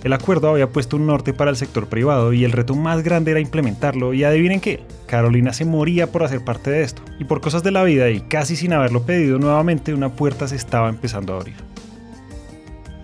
El 0.05 0.13
acuerdo 0.13 0.47
había 0.47 0.69
puesto 0.69 0.95
un 0.95 1.07
norte 1.07 1.33
para 1.33 1.51
el 1.51 1.57
sector 1.57 1.87
privado 1.87 2.31
y 2.31 2.45
el 2.45 2.53
reto 2.53 2.73
más 2.73 3.03
grande 3.03 3.31
era 3.31 3.41
implementarlo 3.41 4.13
y 4.13 4.23
adivinen 4.23 4.61
qué, 4.61 4.79
Carolina 5.07 5.51
se 5.51 5.65
moría 5.65 6.09
por 6.09 6.23
hacer 6.23 6.41
parte 6.45 6.71
de 6.71 6.83
esto. 6.83 7.01
Y 7.19 7.25
por 7.25 7.41
cosas 7.41 7.63
de 7.63 7.71
la 7.71 7.83
vida 7.83 8.09
y 8.11 8.21
casi 8.21 8.55
sin 8.55 8.71
haberlo 8.71 9.05
pedido 9.05 9.39
nuevamente, 9.39 9.93
una 9.93 10.07
puerta 10.07 10.47
se 10.47 10.55
estaba 10.55 10.87
empezando 10.87 11.33
a 11.33 11.41
abrir. 11.41 11.57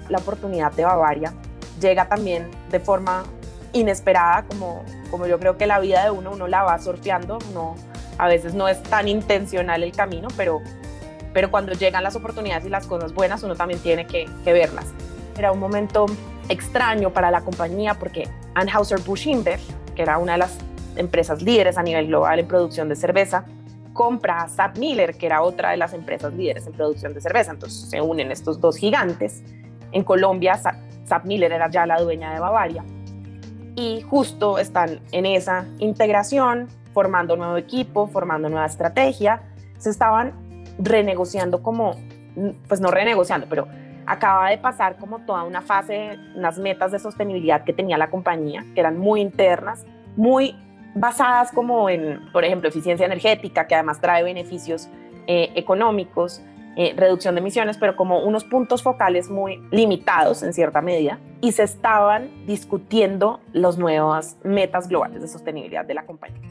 La 0.07 0.19
oportunidad 0.19 0.71
de 0.71 0.85
Bavaria 0.85 1.33
llega 1.81 2.07
también 2.07 2.49
de 2.69 2.79
forma 2.79 3.23
inesperada, 3.73 4.43
como, 4.43 4.83
como 5.09 5.27
yo 5.27 5.39
creo 5.39 5.57
que 5.57 5.65
la 5.65 5.79
vida 5.79 6.03
de 6.03 6.11
uno, 6.11 6.31
uno 6.31 6.47
la 6.47 6.63
va 6.63 6.77
sorteando, 6.79 7.39
no, 7.53 7.75
a 8.17 8.27
veces 8.27 8.53
no 8.53 8.67
es 8.67 8.81
tan 8.83 9.07
intencional 9.07 9.83
el 9.83 9.91
camino, 9.91 10.27
pero, 10.37 10.61
pero 11.33 11.49
cuando 11.51 11.73
llegan 11.73 12.03
las 12.03 12.15
oportunidades 12.15 12.65
y 12.65 12.69
las 12.69 12.87
cosas 12.87 13.13
buenas, 13.13 13.43
uno 13.43 13.55
también 13.55 13.79
tiene 13.79 14.05
que, 14.05 14.29
que 14.43 14.53
verlas. 14.53 14.85
Era 15.37 15.51
un 15.51 15.59
momento 15.59 16.05
extraño 16.49 17.11
para 17.11 17.31
la 17.31 17.41
compañía 17.41 17.95
porque 17.95 18.27
Anheuser-Busch 18.55 19.27
InBev, 19.27 19.59
que 19.95 20.01
era 20.01 20.17
una 20.17 20.33
de 20.33 20.37
las 20.39 20.57
empresas 20.97 21.41
líderes 21.41 21.77
a 21.77 21.83
nivel 21.83 22.07
global 22.07 22.39
en 22.39 22.47
producción 22.47 22.89
de 22.89 22.95
cerveza, 22.95 23.45
compra 23.93 24.43
a 24.43 24.49
Saab 24.49 24.77
Miller, 24.77 25.15
que 25.15 25.25
era 25.25 25.41
otra 25.41 25.71
de 25.71 25.77
las 25.77 25.93
empresas 25.93 26.33
líderes 26.33 26.65
en 26.67 26.73
producción 26.73 27.13
de 27.13 27.21
cerveza. 27.21 27.51
Entonces 27.51 27.89
se 27.89 28.01
unen 28.01 28.31
estos 28.31 28.59
dos 28.59 28.77
gigantes. 28.77 29.43
En 29.91 30.03
Colombia, 30.03 30.59
Saab 31.11 31.25
Miller 31.25 31.51
era 31.51 31.69
ya 31.69 31.85
la 31.85 31.99
dueña 31.99 32.33
de 32.33 32.39
Bavaria. 32.39 32.85
Y 33.75 34.01
justo 34.01 34.57
están 34.57 35.01
en 35.11 35.25
esa 35.25 35.65
integración, 35.79 36.69
formando 36.93 37.35
nuevo 37.35 37.57
equipo, 37.57 38.07
formando 38.07 38.47
nueva 38.47 38.65
estrategia. 38.65 39.41
Se 39.77 39.89
estaban 39.89 40.31
renegociando 40.79 41.61
como, 41.61 41.95
pues 42.69 42.79
no 42.79 42.91
renegociando, 42.91 43.47
pero 43.49 43.67
acaba 44.05 44.51
de 44.51 44.57
pasar 44.57 44.97
como 44.97 45.19
toda 45.19 45.43
una 45.43 45.61
fase, 45.61 46.17
unas 46.33 46.57
metas 46.57 46.93
de 46.93 46.99
sostenibilidad 46.99 47.65
que 47.65 47.73
tenía 47.73 47.97
la 47.97 48.09
compañía, 48.09 48.63
que 48.73 48.79
eran 48.79 48.97
muy 48.97 49.19
internas, 49.19 49.85
muy 50.15 50.55
basadas 50.95 51.51
como 51.51 51.89
en, 51.89 52.21
por 52.31 52.45
ejemplo, 52.45 52.69
eficiencia 52.69 53.05
energética, 53.05 53.67
que 53.67 53.75
además 53.75 53.99
trae 53.99 54.23
beneficios 54.23 54.87
eh, 55.27 55.51
económicos, 55.55 56.41
eh, 56.77 56.93
reducción 56.95 57.35
de 57.35 57.41
emisiones, 57.41 57.77
pero 57.77 57.95
como 57.95 58.23
unos 58.23 58.43
puntos 58.45 58.81
focales 58.81 59.29
muy 59.29 59.61
limitados 59.71 60.41
en 60.43 60.53
cierta 60.53 60.81
medida, 60.81 61.19
y 61.41 61.51
se 61.51 61.63
estaban 61.63 62.45
discutiendo 62.45 63.41
las 63.51 63.77
nuevas 63.77 64.37
metas 64.43 64.87
globales 64.87 65.21
de 65.21 65.27
sostenibilidad 65.27 65.85
de 65.85 65.93
la 65.93 66.05
compañía. 66.05 66.41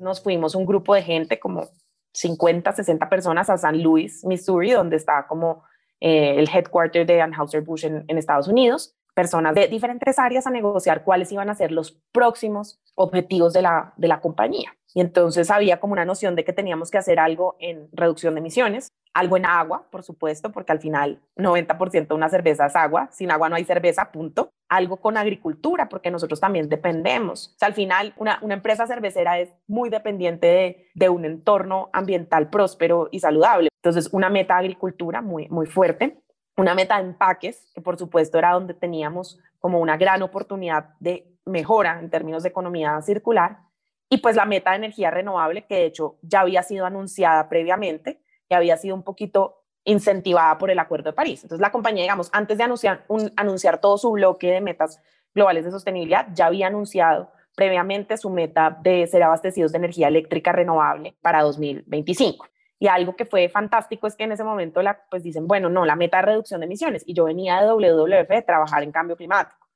Nos 0.00 0.22
fuimos 0.22 0.54
un 0.54 0.66
grupo 0.66 0.94
de 0.94 1.02
gente, 1.02 1.38
como 1.38 1.68
50, 2.12 2.72
60 2.72 3.08
personas, 3.08 3.48
a 3.50 3.56
San 3.56 3.82
Luis, 3.82 4.24
Missouri, 4.24 4.72
donde 4.72 4.96
está 4.96 5.26
como 5.28 5.62
eh, 6.00 6.34
el 6.38 6.48
headquarter 6.48 7.06
de 7.06 7.20
Anheuser-Busch 7.22 7.84
en, 7.84 8.04
en 8.08 8.18
Estados 8.18 8.48
Unidos, 8.48 8.96
personas 9.14 9.54
de 9.54 9.68
diferentes 9.68 10.18
áreas 10.18 10.46
a 10.46 10.50
negociar 10.50 11.04
cuáles 11.04 11.30
iban 11.32 11.48
a 11.48 11.54
ser 11.54 11.72
los 11.72 11.92
próximos 12.12 12.80
objetivos 12.94 13.52
de 13.52 13.62
la, 13.62 13.94
de 13.96 14.08
la 14.08 14.20
compañía. 14.20 14.74
Y 14.94 15.00
entonces 15.00 15.50
había 15.50 15.80
como 15.80 15.92
una 15.92 16.04
noción 16.04 16.36
de 16.36 16.44
que 16.44 16.52
teníamos 16.52 16.90
que 16.90 16.98
hacer 16.98 17.18
algo 17.18 17.56
en 17.58 17.88
reducción 17.92 18.34
de 18.34 18.40
emisiones. 18.40 18.88
algo 19.12 19.36
en 19.36 19.46
agua, 19.46 19.86
por 19.92 20.02
supuesto, 20.02 20.50
porque 20.50 20.72
al 20.72 20.80
final 20.80 21.20
90% 21.36 22.08
de 22.08 22.14
una 22.14 22.28
cerveza 22.28 22.66
es 22.66 22.74
agua, 22.74 23.08
sin 23.12 23.30
agua 23.30 23.48
no 23.48 23.54
hay 23.54 23.64
cerveza, 23.64 24.10
punto. 24.10 24.50
Algo 24.68 24.96
con 24.96 25.16
agricultura, 25.16 25.88
porque 25.88 26.10
nosotros 26.10 26.40
también 26.40 26.68
dependemos. 26.68 27.52
O 27.54 27.58
sea, 27.58 27.68
al 27.68 27.74
final 27.74 28.12
una, 28.16 28.40
empresa 28.42 28.88
cervecera 28.88 29.38
es 29.38 29.50
muy 29.68 29.88
dependiente 29.88 30.46
de, 30.48 30.88
de, 30.94 31.08
un 31.10 31.24
entorno 31.24 31.90
ambiental 31.92 32.50
próspero 32.50 33.08
y 33.12 33.20
saludable. 33.20 33.68
Entonces, 33.84 34.08
una 34.12 34.30
meta 34.30 34.54
de 34.54 34.60
agricultura 34.60 35.22
muy, 35.22 35.48
muy 35.48 35.66
fuerte, 35.66 36.23
una 36.56 36.74
meta 36.74 36.96
de 36.96 37.04
empaques, 37.08 37.66
que 37.74 37.80
por 37.80 37.98
supuesto 37.98 38.38
era 38.38 38.52
donde 38.52 38.74
teníamos 38.74 39.38
como 39.58 39.80
una 39.80 39.96
gran 39.96 40.22
oportunidad 40.22 40.90
de 41.00 41.26
mejora 41.44 41.98
en 42.00 42.10
términos 42.10 42.42
de 42.42 42.50
economía 42.50 43.00
circular, 43.02 43.58
y 44.08 44.18
pues 44.18 44.36
la 44.36 44.44
meta 44.44 44.70
de 44.70 44.76
energía 44.76 45.10
renovable, 45.10 45.66
que 45.66 45.74
de 45.76 45.86
hecho 45.86 46.16
ya 46.22 46.40
había 46.40 46.62
sido 46.62 46.86
anunciada 46.86 47.48
previamente 47.48 48.20
y 48.48 48.54
había 48.54 48.76
sido 48.76 48.94
un 48.94 49.02
poquito 49.02 49.64
incentivada 49.84 50.56
por 50.58 50.70
el 50.70 50.78
Acuerdo 50.78 51.10
de 51.10 51.14
París. 51.14 51.42
Entonces 51.42 51.60
la 51.60 51.72
compañía, 51.72 52.04
digamos, 52.04 52.30
antes 52.32 52.58
de 52.58 52.64
anunciar, 52.64 53.04
un, 53.08 53.32
anunciar 53.36 53.80
todo 53.80 53.98
su 53.98 54.12
bloque 54.12 54.50
de 54.50 54.60
metas 54.60 55.00
globales 55.34 55.64
de 55.64 55.70
sostenibilidad, 55.70 56.28
ya 56.32 56.46
había 56.46 56.68
anunciado 56.68 57.30
previamente 57.54 58.16
su 58.16 58.30
meta 58.30 58.76
de 58.82 59.06
ser 59.06 59.22
abastecidos 59.22 59.72
de 59.72 59.78
energía 59.78 60.08
eléctrica 60.08 60.52
renovable 60.52 61.16
para 61.20 61.42
2025. 61.42 62.46
Y 62.78 62.88
algo 62.88 63.16
que 63.16 63.24
fue 63.24 63.48
fantástico 63.48 64.06
es 64.06 64.16
que 64.16 64.24
en 64.24 64.32
ese 64.32 64.44
momento 64.44 64.82
la, 64.82 65.00
pues 65.10 65.22
dicen, 65.22 65.46
bueno, 65.46 65.68
no, 65.68 65.84
la 65.84 65.96
meta 65.96 66.18
de 66.18 66.24
reducción 66.24 66.60
de 66.60 66.66
emisiones. 66.66 67.02
Y 67.06 67.14
yo 67.14 67.24
venía 67.24 67.60
de 67.60 67.68
WWF 67.68 68.28
de 68.28 68.42
trabajar 68.42 68.82
en 68.82 68.92
cambio 68.92 69.16
climático. 69.16 69.66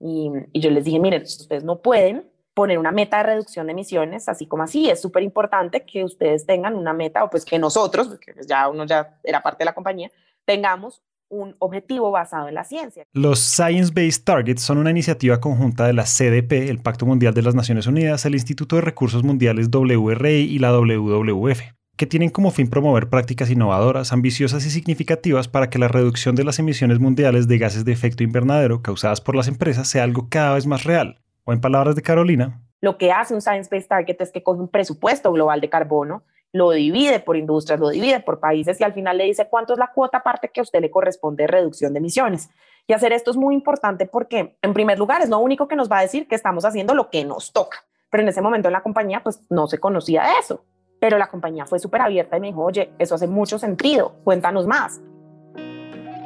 Y, 0.00 0.30
yo 0.54 0.70
les 0.70 0.84
dije, 0.84 0.98
miren, 0.98 1.22
ustedes 1.22 1.64
no 1.64 1.80
pueden 1.80 2.30
poner 2.52 2.78
una 2.78 2.92
meta 2.92 3.18
de 3.18 3.24
reducción 3.24 3.66
de 3.66 3.72
emisiones, 3.72 4.28
así 4.28 4.46
como 4.46 4.62
así. 4.62 4.88
Es 4.88 5.00
súper 5.00 5.22
importante 5.22 5.84
que 5.84 6.04
ustedes 6.04 6.46
tengan 6.46 6.76
una 6.76 6.92
meta, 6.92 7.24
o 7.24 7.30
pues 7.30 7.44
que 7.44 7.58
nosotros, 7.58 8.08
porque 8.08 8.32
ya 8.46 8.68
uno 8.68 8.84
ya 8.84 9.18
era 9.24 9.42
parte 9.42 9.58
de 9.58 9.66
la 9.66 9.74
compañía, 9.74 10.10
tengamos 10.44 11.02
un 11.28 11.56
objetivo 11.58 12.10
basado 12.12 12.46
en 12.46 12.54
la 12.54 12.64
ciencia. 12.64 13.04
Los 13.12 13.40
Science 13.40 13.92
Based 13.92 14.22
Targets 14.22 14.62
son 14.62 14.78
una 14.78 14.90
iniciativa 14.90 15.40
conjunta 15.40 15.86
de 15.86 15.94
la 15.94 16.04
CDP, 16.04 16.68
el 16.70 16.80
Pacto 16.80 17.06
Mundial 17.06 17.34
de 17.34 17.42
las 17.42 17.56
Naciones 17.56 17.86
Unidas, 17.88 18.24
el 18.24 18.34
Instituto 18.34 18.76
de 18.76 18.82
Recursos 18.82 19.24
Mundiales 19.24 19.68
WRI 19.68 20.42
y 20.42 20.58
la 20.60 20.70
WWF 20.72 21.74
que 21.96 22.06
tienen 22.06 22.30
como 22.30 22.50
fin 22.50 22.68
promover 22.68 23.08
prácticas 23.08 23.50
innovadoras, 23.50 24.12
ambiciosas 24.12 24.66
y 24.66 24.70
significativas 24.70 25.48
para 25.48 25.70
que 25.70 25.78
la 25.78 25.88
reducción 25.88 26.34
de 26.34 26.44
las 26.44 26.58
emisiones 26.58 26.98
mundiales 26.98 27.46
de 27.46 27.58
gases 27.58 27.84
de 27.84 27.92
efecto 27.92 28.22
invernadero 28.22 28.82
causadas 28.82 29.20
por 29.20 29.36
las 29.36 29.48
empresas 29.48 29.88
sea 29.88 30.02
algo 30.02 30.28
cada 30.28 30.54
vez 30.54 30.66
más 30.66 30.84
real. 30.84 31.20
O 31.44 31.52
en 31.52 31.60
palabras 31.60 31.94
de 31.94 32.02
Carolina, 32.02 32.62
lo 32.80 32.98
que 32.98 33.12
hace 33.12 33.34
un 33.34 33.40
Science 33.40 33.70
Based 33.70 33.88
Target 33.88 34.16
es 34.20 34.30
que 34.30 34.42
con 34.42 34.60
un 34.60 34.68
presupuesto 34.68 35.32
global 35.32 35.60
de 35.60 35.70
carbono 35.70 36.22
lo 36.52 36.70
divide 36.70 37.18
por 37.18 37.36
industrias, 37.36 37.80
lo 37.80 37.88
divide 37.88 38.20
por 38.20 38.40
países 38.40 38.80
y 38.80 38.84
al 38.84 38.92
final 38.92 39.18
le 39.18 39.24
dice 39.24 39.48
cuánto 39.48 39.72
es 39.72 39.78
la 39.78 39.90
cuota 39.92 40.18
aparte 40.18 40.50
que 40.50 40.60
a 40.60 40.62
usted 40.62 40.80
le 40.80 40.90
corresponde 40.90 41.44
de 41.44 41.46
reducción 41.48 41.92
de 41.92 41.98
emisiones. 41.98 42.50
Y 42.86 42.92
hacer 42.92 43.12
esto 43.12 43.30
es 43.30 43.36
muy 43.36 43.54
importante 43.54 44.06
porque, 44.06 44.56
en 44.60 44.74
primer 44.74 44.98
lugar, 44.98 45.22
es 45.22 45.30
lo 45.30 45.38
único 45.38 45.66
que 45.66 45.76
nos 45.76 45.90
va 45.90 45.98
a 45.98 46.02
decir 46.02 46.28
que 46.28 46.34
estamos 46.34 46.64
haciendo 46.64 46.94
lo 46.94 47.08
que 47.08 47.24
nos 47.24 47.52
toca. 47.52 47.78
Pero 48.10 48.22
en 48.22 48.28
ese 48.28 48.42
momento 48.42 48.68
en 48.68 48.72
la 48.72 48.82
compañía, 48.82 49.22
pues 49.22 49.40
no 49.48 49.66
se 49.66 49.78
conocía 49.78 50.38
eso. 50.38 50.62
Pero 51.04 51.18
la 51.18 51.26
compañía 51.26 51.66
fue 51.66 51.78
súper 51.78 52.00
abierta 52.00 52.38
y 52.38 52.40
me 52.40 52.46
dijo, 52.46 52.64
oye, 52.64 52.90
eso 52.98 53.14
hace 53.16 53.26
mucho 53.26 53.58
sentido, 53.58 54.14
cuéntanos 54.24 54.66
más. 54.66 55.02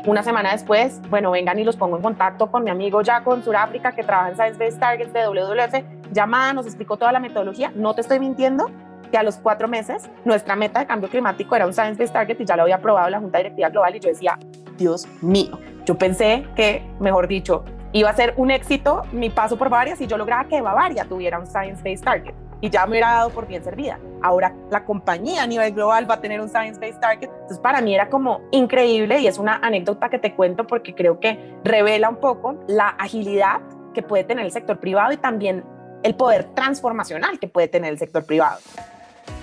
Una 0.07 0.23
semana 0.23 0.53
después, 0.53 1.03
bueno, 1.11 1.33
vengan 1.33 1.59
y 1.59 1.65
los 1.65 1.77
pongo 1.77 1.97
en 1.97 2.03
contacto 2.05 2.49
con 2.49 2.63
mi 2.63 2.71
amigo 2.71 3.01
Jaco 3.05 3.35
en 3.35 3.43
Sudáfrica 3.43 3.91
que 3.91 4.05
trabaja 4.05 4.29
en 4.29 4.37
Science 4.37 4.57
Based 4.57 4.79
Targets 4.79 5.13
de 5.13 5.27
WWF. 5.27 6.13
Llamada, 6.13 6.53
nos 6.53 6.67
explicó 6.67 6.97
toda 6.97 7.11
la 7.11 7.19
metodología. 7.19 7.73
No 7.75 7.93
te 7.93 8.03
estoy 8.03 8.21
mintiendo 8.21 8.71
que 9.11 9.19
a 9.19 9.25
los 9.25 9.39
cuatro 9.39 9.67
meses 9.67 10.09
nuestra 10.25 10.55
meta 10.55 10.79
de 10.79 10.87
cambio 10.87 11.11
climático 11.11 11.57
era 11.57 11.67
un 11.67 11.73
Science 11.73 11.99
Based 11.99 12.13
Target 12.13 12.41
y 12.41 12.45
ya 12.45 12.55
lo 12.55 12.63
había 12.63 12.77
aprobado 12.77 13.11
la 13.11 13.19
Junta 13.19 13.39
Directiva 13.39 13.71
Global 13.71 13.97
y 13.97 13.99
yo 13.99 14.11
decía, 14.11 14.39
Dios 14.77 15.09
mío, 15.21 15.59
yo 15.87 15.99
pensé 15.99 16.47
que, 16.55 16.89
mejor 17.01 17.27
dicho, 17.27 17.65
iba 17.91 18.11
a 18.11 18.15
ser 18.15 18.33
un 18.37 18.53
éxito 18.53 19.03
mi 19.11 19.29
paso 19.29 19.59
por 19.59 19.71
Bavaria 19.71 19.97
si 19.97 20.07
yo 20.07 20.17
lograba 20.17 20.45
que 20.45 20.63
Bavaria 20.63 21.05
tuviera 21.05 21.41
un 21.41 21.49
Science 21.49 21.83
Based 21.83 22.05
Target 22.05 22.48
y 22.61 22.71
ya 22.71 22.85
me 22.87 22.91
hubiera 22.93 23.13
dado 23.13 23.31
por 23.31 23.47
bien 23.47 23.63
servida. 23.63 23.99
Ahora 24.23 24.55
la 24.71 24.85
compañía 24.85 25.43
a 25.43 25.47
nivel 25.47 25.73
global 25.73 26.11
va 26.11 26.15
a 26.15 26.21
tener 26.21 26.41
un 26.41 26.49
Science-Based 26.49 27.01
Target. 27.01 27.29
Entonces 27.31 27.59
para 27.59 27.81
mí 27.81 27.95
era 27.95 28.09
como 28.09 28.41
increíble 28.51 29.21
y 29.21 29.27
es 29.27 29.39
una 29.39 29.57
anécdota 29.57 30.09
que 30.09 30.19
te 30.19 30.35
cuento 30.35 30.67
porque 30.67 30.95
creo 30.95 31.21
que 31.21 31.39
revela 31.65 32.09
un 32.09 32.17
poco 32.17 32.57
la 32.67 32.89
agilidad 32.89 33.61
que 33.95 34.03
puede 34.03 34.25
tener 34.25 34.45
el 34.45 34.53
sector 34.53 34.79
privado 34.79 35.13
y 35.13 35.17
también 35.17 35.65
el 36.03 36.15
poder 36.15 36.45
transformacional 36.55 37.39
que 37.39 37.49
puede 37.49 37.69
tener 37.69 37.93
el 37.93 37.99
sector 37.99 38.25
privado. 38.25 38.59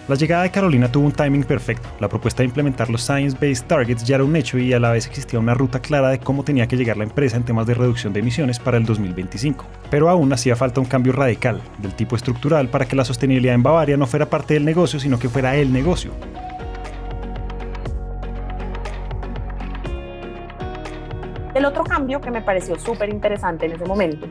La 0.07 0.13
llegada 0.13 0.43
de 0.43 0.51
Carolina 0.51 0.91
tuvo 0.91 1.07
un 1.07 1.12
timing 1.12 1.45
perfecto. 1.45 1.89
La 2.00 2.07
propuesta 2.07 2.43
de 2.43 2.45
implementar 2.45 2.91
los 2.91 3.01
Science-Based 3.01 3.65
Targets 3.65 4.03
ya 4.05 4.17
era 4.17 4.24
un 4.24 4.35
hecho 4.35 4.59
y 4.59 4.71
a 4.71 4.79
la 4.79 4.91
vez 4.91 5.07
existía 5.07 5.39
una 5.39 5.55
ruta 5.55 5.79
clara 5.79 6.09
de 6.09 6.19
cómo 6.19 6.43
tenía 6.43 6.67
que 6.67 6.77
llegar 6.77 6.95
la 6.95 7.05
empresa 7.05 7.38
en 7.38 7.43
temas 7.43 7.65
de 7.65 7.74
reducción 7.74 8.13
de 8.13 8.19
emisiones 8.19 8.59
para 8.59 8.77
el 8.77 8.85
2025. 8.85 9.65
Pero 9.89 10.07
aún 10.07 10.31
hacía 10.31 10.55
falta 10.55 10.79
un 10.79 10.85
cambio 10.85 11.12
radical, 11.12 11.59
del 11.79 11.95
tipo 11.95 12.15
estructural, 12.15 12.67
para 12.67 12.85
que 12.85 12.95
la 12.95 13.03
sostenibilidad 13.03 13.55
en 13.55 13.63
Bavaria 13.63 13.97
no 13.97 14.05
fuera 14.05 14.29
parte 14.29 14.53
del 14.53 14.63
negocio, 14.63 15.00
sino 15.00 15.17
que 15.17 15.27
fuera 15.27 15.55
el 15.55 15.74
negocio. 15.74 16.12
El 21.55 21.65
otro 21.65 21.83
cambio 21.83 22.21
que 22.21 22.29
me 22.29 22.43
pareció 22.43 22.77
súper 22.77 23.09
interesante 23.09 23.65
en 23.65 23.71
ese 23.71 23.85
momento 23.85 24.27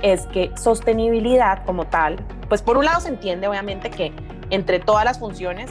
es 0.00 0.26
que 0.28 0.52
sostenibilidad 0.56 1.66
como 1.66 1.86
tal, 1.86 2.16
pues 2.48 2.62
por 2.62 2.78
un 2.78 2.86
lado 2.86 3.00
se 3.02 3.10
entiende 3.10 3.46
obviamente 3.46 3.90
que 3.90 4.10
entre 4.50 4.80
todas 4.80 5.04
las 5.04 5.18
funciones 5.18 5.70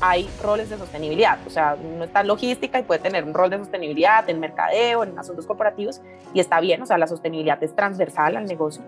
hay 0.00 0.28
roles 0.42 0.68
de 0.70 0.78
sostenibilidad. 0.78 1.38
O 1.46 1.50
sea, 1.50 1.76
uno 1.82 2.04
está 2.04 2.20
en 2.20 2.28
logística 2.28 2.78
y 2.78 2.82
puede 2.82 3.00
tener 3.00 3.24
un 3.24 3.34
rol 3.34 3.50
de 3.50 3.58
sostenibilidad 3.58 4.28
en 4.28 4.40
mercadeo, 4.40 5.04
en 5.04 5.18
asuntos 5.18 5.46
corporativos, 5.46 6.02
y 6.34 6.40
está 6.40 6.60
bien, 6.60 6.82
o 6.82 6.86
sea, 6.86 6.98
la 6.98 7.06
sostenibilidad 7.06 7.62
es 7.62 7.74
transversal 7.74 8.36
al 8.36 8.44
negocio. 8.44 8.82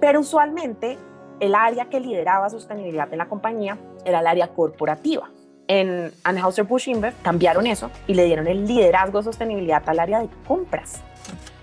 Pero 0.00 0.20
usualmente 0.20 0.98
el 1.40 1.54
área 1.54 1.86
que 1.86 2.00
lideraba 2.00 2.48
sostenibilidad 2.50 3.12
en 3.12 3.18
la 3.18 3.26
compañía 3.26 3.78
era 4.04 4.20
el 4.20 4.26
área 4.26 4.48
corporativa. 4.48 5.30
En 5.66 6.12
Anheuser-Busch 6.24 6.88
InBev 6.88 7.14
cambiaron 7.22 7.66
eso 7.66 7.90
y 8.06 8.14
le 8.14 8.24
dieron 8.24 8.46
el 8.46 8.66
liderazgo 8.66 9.18
de 9.18 9.24
sostenibilidad 9.24 9.82
al 9.86 9.98
área 9.98 10.20
de 10.20 10.28
compras, 10.46 11.02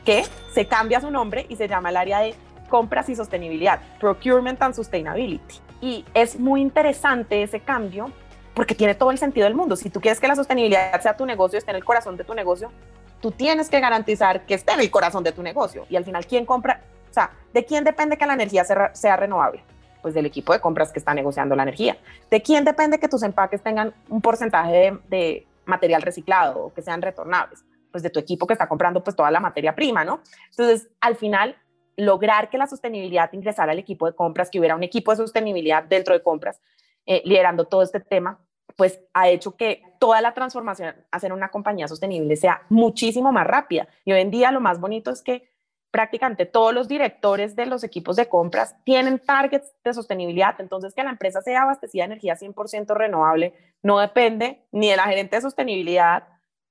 que 0.03 0.23
se 0.53 0.65
cambia 0.65 0.99
su 1.01 1.11
nombre 1.11 1.45
y 1.49 1.55
se 1.55 1.67
llama 1.67 1.89
el 1.89 1.97
área 1.97 2.19
de 2.19 2.35
compras 2.69 3.09
y 3.09 3.15
sostenibilidad, 3.15 3.79
Procurement 3.99 4.61
and 4.61 4.73
Sustainability. 4.73 5.59
Y 5.81 6.05
es 6.13 6.39
muy 6.39 6.61
interesante 6.61 7.41
ese 7.41 7.59
cambio 7.59 8.11
porque 8.53 8.75
tiene 8.75 8.95
todo 8.95 9.11
el 9.11 9.17
sentido 9.17 9.45
del 9.45 9.55
mundo. 9.55 9.75
Si 9.75 9.89
tú 9.89 9.99
quieres 9.99 10.19
que 10.19 10.27
la 10.27 10.35
sostenibilidad 10.35 11.01
sea 11.01 11.17
tu 11.17 11.25
negocio, 11.25 11.57
esté 11.57 11.71
en 11.71 11.77
el 11.77 11.83
corazón 11.83 12.17
de 12.17 12.23
tu 12.23 12.33
negocio, 12.33 12.71
tú 13.19 13.31
tienes 13.31 13.69
que 13.69 13.79
garantizar 13.79 14.45
que 14.45 14.53
esté 14.53 14.73
en 14.73 14.81
el 14.81 14.91
corazón 14.91 15.23
de 15.23 15.31
tu 15.31 15.41
negocio. 15.41 15.85
Y 15.89 15.95
al 15.95 16.05
final, 16.05 16.25
¿quién 16.25 16.45
compra? 16.45 16.81
O 17.09 17.13
sea, 17.13 17.31
¿de 17.53 17.65
quién 17.65 17.83
depende 17.83 18.17
que 18.17 18.25
la 18.25 18.33
energía 18.33 18.63
sea, 18.63 19.15
renovable? 19.17 19.63
Pues 20.01 20.13
del 20.13 20.25
equipo 20.25 20.53
de 20.53 20.59
compras 20.59 20.91
que 20.91 20.99
está 20.99 21.13
negociando 21.13 21.55
la 21.55 21.63
energía. 21.63 21.97
¿De 22.29 22.41
quién 22.41 22.65
depende 22.65 22.99
que 22.99 23.07
tus 23.07 23.23
empaques 23.23 23.61
tengan 23.61 23.93
un 24.09 24.21
porcentaje 24.21 24.71
de, 24.71 24.99
de 25.09 25.47
material 25.65 26.01
reciclado 26.01 26.65
o 26.65 26.73
que 26.73 26.81
sean 26.81 27.01
retornables? 27.01 27.63
Pues 27.91 28.03
de 28.03 28.09
tu 28.09 28.19
equipo 28.19 28.47
que 28.47 28.53
está 28.53 28.67
comprando 28.67 29.03
pues 29.03 29.15
toda 29.15 29.29
la 29.29 29.39
materia 29.39 29.75
prima, 29.75 30.03
¿no? 30.03 30.21
Entonces, 30.49 30.87
al 31.01 31.15
final, 31.15 31.55
lograr 32.01 32.49
que 32.49 32.57
la 32.57 32.67
sostenibilidad 32.67 33.31
ingresara 33.33 33.71
al 33.71 33.79
equipo 33.79 34.07
de 34.07 34.15
compras, 34.15 34.49
que 34.49 34.59
hubiera 34.59 34.75
un 34.75 34.83
equipo 34.83 35.11
de 35.11 35.17
sostenibilidad 35.17 35.83
dentro 35.83 36.13
de 36.15 36.23
compras, 36.23 36.59
eh, 37.05 37.21
liderando 37.25 37.65
todo 37.65 37.83
este 37.83 37.99
tema, 37.99 38.39
pues 38.75 38.99
ha 39.13 39.29
hecho 39.29 39.55
que 39.55 39.83
toda 39.99 40.21
la 40.21 40.33
transformación 40.33 40.95
hacia 41.11 41.33
una 41.33 41.49
compañía 41.49 41.87
sostenible 41.87 42.35
sea 42.35 42.63
muchísimo 42.69 43.31
más 43.31 43.45
rápida. 43.45 43.87
Y 44.03 44.13
hoy 44.13 44.21
en 44.21 44.31
día 44.31 44.51
lo 44.51 44.61
más 44.61 44.79
bonito 44.79 45.11
es 45.11 45.21
que 45.21 45.49
prácticamente 45.91 46.45
todos 46.45 46.73
los 46.73 46.87
directores 46.87 47.55
de 47.55 47.65
los 47.67 47.83
equipos 47.83 48.15
de 48.15 48.27
compras 48.29 48.75
tienen 48.83 49.19
targets 49.19 49.71
de 49.83 49.93
sostenibilidad, 49.93 50.55
entonces 50.59 50.95
que 50.95 51.03
la 51.03 51.11
empresa 51.11 51.41
sea 51.41 51.63
abastecida 51.63 52.03
de 52.03 52.13
energía 52.13 52.35
100% 52.35 52.95
renovable 52.95 53.53
no 53.83 53.99
depende 53.99 54.65
ni 54.71 54.89
de 54.89 54.95
la 54.95 55.03
gerente 55.03 55.35
de 55.35 55.41
sostenibilidad 55.41 56.23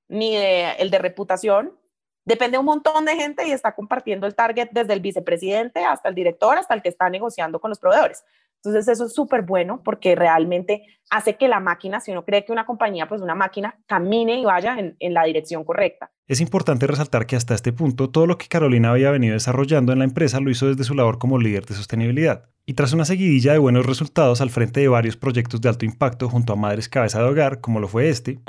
ni 0.09 0.35
de 0.35 0.71
el 0.79 0.89
de 0.89 0.97
reputación, 0.97 1.77
Depende 2.23 2.57
un 2.57 2.65
montón 2.65 3.05
de 3.05 3.15
gente 3.15 3.47
y 3.47 3.51
está 3.51 3.73
compartiendo 3.73 4.27
el 4.27 4.35
target 4.35 4.69
desde 4.71 4.93
el 4.93 4.99
vicepresidente 4.99 5.83
hasta 5.83 6.09
el 6.09 6.15
director, 6.15 6.57
hasta 6.57 6.73
el 6.73 6.81
que 6.81 6.89
está 6.89 7.09
negociando 7.09 7.59
con 7.59 7.69
los 7.69 7.79
proveedores. 7.79 8.23
Entonces 8.63 8.87
eso 8.87 9.05
es 9.05 9.13
súper 9.13 9.41
bueno 9.41 9.81
porque 9.83 10.13
realmente 10.15 10.85
hace 11.09 11.35
que 11.35 11.47
la 11.47 11.59
máquina, 11.59 11.99
si 11.99 12.11
uno 12.11 12.23
cree 12.23 12.45
que 12.45 12.51
una 12.51 12.67
compañía, 12.67 13.07
pues 13.07 13.21
una 13.21 13.33
máquina 13.33 13.79
camine 13.87 14.39
y 14.39 14.45
vaya 14.45 14.77
en, 14.77 14.95
en, 14.99 15.15
la 15.15 15.23
dirección 15.23 15.63
correcta. 15.63 16.11
Es 16.27 16.41
importante 16.41 16.85
resaltar 16.85 17.25
que 17.25 17.35
hasta 17.35 17.55
este 17.55 17.73
punto 17.73 18.11
todo 18.11 18.27
lo 18.27 18.37
que 18.37 18.47
Carolina 18.47 18.91
había 18.91 19.09
venido 19.09 19.33
desarrollando 19.33 19.93
en 19.93 19.99
la 19.99 20.05
empresa 20.05 20.39
lo 20.39 20.51
hizo 20.51 20.67
desde 20.67 20.83
su 20.83 20.93
labor 20.93 21.17
como 21.17 21.39
líder 21.39 21.65
de 21.65 21.73
sostenibilidad. 21.73 22.49
Y 22.67 22.75
tras 22.75 22.93
una 22.93 23.05
seguidilla 23.05 23.53
de 23.53 23.57
buenos 23.57 23.87
resultados 23.87 24.41
al 24.41 24.51
frente 24.51 24.79
de 24.79 24.87
varios 24.87 25.17
proyectos 25.17 25.59
de 25.59 25.69
alto 25.69 25.85
impacto 25.85 26.29
junto 26.29 26.53
a 26.53 26.55
madres 26.55 26.87
cabeza 26.87 27.17
de 27.17 27.29
hogar, 27.29 27.61
como 27.61 27.79
lo 27.79 27.87
fue 27.87 28.09
este. 28.09 28.39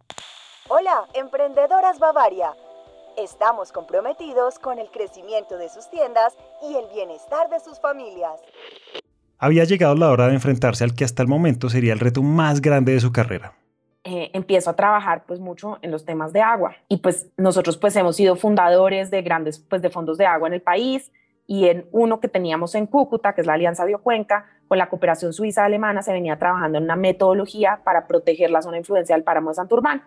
Hola, 0.68 1.06
emprendedoras 1.14 1.98
Bavaria. 1.98 2.50
Estamos 3.18 3.72
comprometidos 3.72 4.58
con 4.58 4.78
el 4.78 4.90
crecimiento 4.90 5.58
de 5.58 5.68
sus 5.68 5.90
tiendas 5.90 6.34
y 6.62 6.74
el 6.74 6.86
bienestar 6.94 7.50
de 7.50 7.60
sus 7.60 7.78
familias. 7.78 8.40
Había 9.38 9.64
llegado 9.64 9.94
la 9.94 10.10
hora 10.10 10.28
de 10.28 10.34
enfrentarse 10.34 10.84
al 10.84 10.94
que 10.94 11.04
hasta 11.04 11.22
el 11.22 11.28
momento 11.28 11.68
sería 11.68 11.92
el 11.92 12.00
reto 12.00 12.22
más 12.22 12.62
grande 12.62 12.92
de 12.92 13.00
su 13.00 13.12
carrera. 13.12 13.52
Eh, 14.04 14.30
empiezo 14.32 14.70
a 14.70 14.76
trabajar 14.76 15.24
pues 15.26 15.40
mucho 15.40 15.78
en 15.82 15.90
los 15.90 16.04
temas 16.04 16.32
de 16.32 16.40
agua 16.40 16.74
y 16.88 16.96
pues 16.96 17.28
nosotros 17.36 17.76
pues 17.76 17.94
hemos 17.96 18.16
sido 18.16 18.34
fundadores 18.34 19.10
de 19.10 19.22
grandes 19.22 19.58
pues 19.58 19.82
de 19.82 19.90
fondos 19.90 20.18
de 20.18 20.26
agua 20.26 20.48
en 20.48 20.54
el 20.54 20.62
país 20.62 21.12
y 21.46 21.68
en 21.68 21.86
uno 21.92 22.18
que 22.18 22.28
teníamos 22.28 22.74
en 22.74 22.86
Cúcuta, 22.86 23.34
que 23.34 23.42
es 23.42 23.46
la 23.46 23.54
Alianza 23.54 23.84
Biocuenca, 23.84 24.46
con 24.68 24.78
la 24.78 24.88
cooperación 24.88 25.32
suiza 25.32 25.64
alemana 25.64 26.02
se 26.02 26.12
venía 26.12 26.38
trabajando 26.38 26.78
en 26.78 26.84
una 26.84 26.96
metodología 26.96 27.80
para 27.84 28.06
proteger 28.06 28.50
la 28.50 28.62
zona 28.62 28.74
de 28.74 28.80
influencia 28.80 29.14
del 29.14 29.24
páramo 29.24 29.50
de 29.50 29.56
Santurbán. 29.56 30.02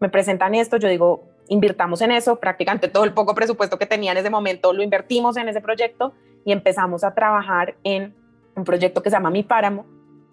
Me 0.00 0.08
presentan 0.08 0.54
esto, 0.54 0.78
yo 0.78 0.88
digo, 0.88 1.24
invirtamos 1.50 2.00
en 2.00 2.12
eso, 2.12 2.36
prácticamente 2.36 2.88
todo 2.88 3.04
el 3.04 3.12
poco 3.12 3.34
presupuesto 3.34 3.78
que 3.78 3.84
tenía 3.84 4.12
en 4.12 4.18
ese 4.18 4.30
momento 4.30 4.72
lo 4.72 4.82
invertimos 4.82 5.36
en 5.36 5.50
ese 5.50 5.60
proyecto 5.60 6.14
y 6.46 6.52
empezamos 6.52 7.04
a 7.04 7.12
trabajar 7.12 7.74
en 7.84 8.14
un 8.56 8.64
proyecto 8.64 9.02
que 9.02 9.10
se 9.10 9.16
llama 9.16 9.30
Mi 9.30 9.42
Páramo, 9.42 9.84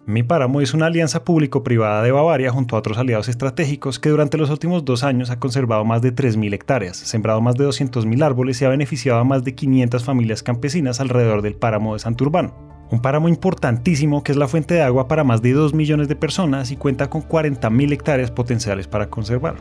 mi 0.08 0.22
Páramo 0.22 0.62
es 0.62 0.72
una 0.72 0.86
alianza 0.86 1.22
público-privada 1.22 2.02
de 2.02 2.12
Bavaria 2.12 2.50
junto 2.50 2.74
a 2.74 2.78
otros 2.78 2.96
aliados 2.96 3.28
estratégicos 3.28 3.98
que 3.98 4.08
durante 4.08 4.38
los 4.38 4.48
últimos 4.48 4.82
dos 4.86 5.04
años 5.04 5.28
ha 5.28 5.38
conservado 5.38 5.84
más 5.84 6.00
de 6.00 6.14
3.000 6.14 6.54
hectáreas, 6.54 6.96
sembrado 6.96 7.42
más 7.42 7.56
de 7.56 7.66
200.000 7.66 8.24
árboles 8.24 8.62
y 8.62 8.64
ha 8.64 8.70
beneficiado 8.70 9.18
a 9.18 9.24
más 9.24 9.44
de 9.44 9.54
500 9.54 10.02
familias 10.02 10.42
campesinas 10.42 11.00
alrededor 11.00 11.42
del 11.42 11.56
páramo 11.56 11.92
de 11.92 11.98
Santurbán. 11.98 12.54
Un 12.90 13.02
páramo 13.02 13.28
importantísimo 13.28 14.22
que 14.22 14.32
es 14.32 14.38
la 14.38 14.48
fuente 14.48 14.72
de 14.72 14.80
agua 14.80 15.08
para 15.08 15.24
más 15.24 15.42
de 15.42 15.52
2 15.52 15.74
millones 15.74 16.08
de 16.08 16.16
personas 16.16 16.70
y 16.70 16.78
cuenta 16.78 17.10
con 17.10 17.20
40.000 17.20 17.92
hectáreas 17.92 18.30
potenciales 18.30 18.88
para 18.88 19.10
conservar. 19.10 19.56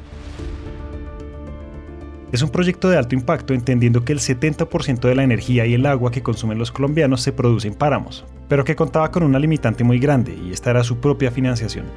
Es 2.37 2.43
un 2.43 2.51
proyecto 2.51 2.87
de 2.87 2.97
alto 2.97 3.15
impacto 3.15 3.55
entendiendo 3.55 4.05
que 4.05 4.13
el 4.13 4.19
70% 4.19 4.99
de 4.99 5.15
la 5.15 5.23
energía 5.23 5.65
y 5.65 5.73
el 5.73 5.87
agua 5.87 6.11
que 6.11 6.21
consumen 6.21 6.59
los 6.59 6.71
colombianos 6.71 7.21
se 7.21 7.33
produce 7.33 7.67
en 7.67 7.73
páramos, 7.73 8.25
pero 8.47 8.63
que 8.63 8.75
contaba 8.75 9.09
con 9.09 9.23
una 9.23 9.39
limitante 9.39 9.83
muy 9.83 9.97
grande 9.97 10.35
y 10.35 10.51
esta 10.51 10.69
era 10.69 10.83
su 10.83 10.99
propia 10.99 11.31
financiación. 11.31 11.87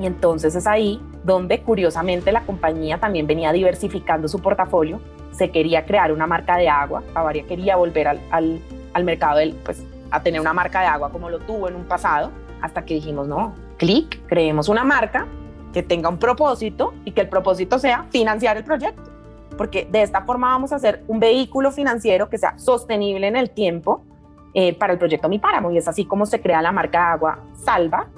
Y 0.00 0.06
entonces 0.06 0.56
es 0.56 0.66
ahí 0.66 1.00
donde 1.22 1.60
curiosamente 1.60 2.32
la 2.32 2.40
compañía 2.40 2.98
también 2.98 3.28
venía 3.28 3.52
diversificando 3.52 4.26
su 4.26 4.40
portafolio, 4.40 5.00
se 5.30 5.52
quería 5.52 5.86
crear 5.86 6.10
una 6.10 6.26
marca 6.26 6.56
de 6.56 6.68
agua, 6.68 7.04
Bavaria 7.14 7.44
quería 7.46 7.76
volver 7.76 8.08
al, 8.08 8.20
al, 8.32 9.04
mercado 9.04 9.38
del, 9.38 9.54
pues, 9.64 9.80
a 10.10 10.24
tener 10.24 10.40
una 10.40 10.52
marca 10.52 10.80
de 10.80 10.86
agua 10.86 11.12
como 11.12 11.30
lo 11.30 11.38
tuvo 11.38 11.68
en 11.68 11.76
un 11.76 11.84
pasado, 11.84 12.32
hasta 12.60 12.84
que 12.84 12.94
dijimos, 12.94 13.28
no, 13.28 13.54
clic, 13.78 14.18
creemos 14.26 14.68
una 14.68 14.82
marca 14.82 15.28
que 15.72 15.82
tenga 15.82 16.08
un 16.08 16.18
propósito 16.18 16.92
y 17.04 17.12
que 17.12 17.22
el 17.22 17.28
propósito 17.28 17.78
sea 17.78 18.06
financiar 18.10 18.56
el 18.56 18.64
proyecto, 18.64 19.10
porque 19.56 19.86
de 19.90 20.02
esta 20.02 20.22
forma 20.22 20.48
vamos 20.48 20.72
a 20.72 20.76
hacer 20.76 21.04
un 21.06 21.20
vehículo 21.20 21.70
financiero 21.70 22.28
que 22.28 22.38
sea 22.38 22.58
sostenible 22.58 23.26
en 23.26 23.36
el 23.36 23.50
tiempo 23.50 24.02
eh, 24.52 24.74
para 24.74 24.92
el 24.92 24.98
proyecto 24.98 25.28
Mi 25.28 25.38
Páramo 25.38 25.70
y 25.70 25.78
es 25.78 25.86
así 25.86 26.04
como 26.04 26.26
se 26.26 26.40
crea 26.40 26.60
la 26.60 26.72
marca 26.72 27.12
Agua 27.12 27.38
Salva. 27.54 28.08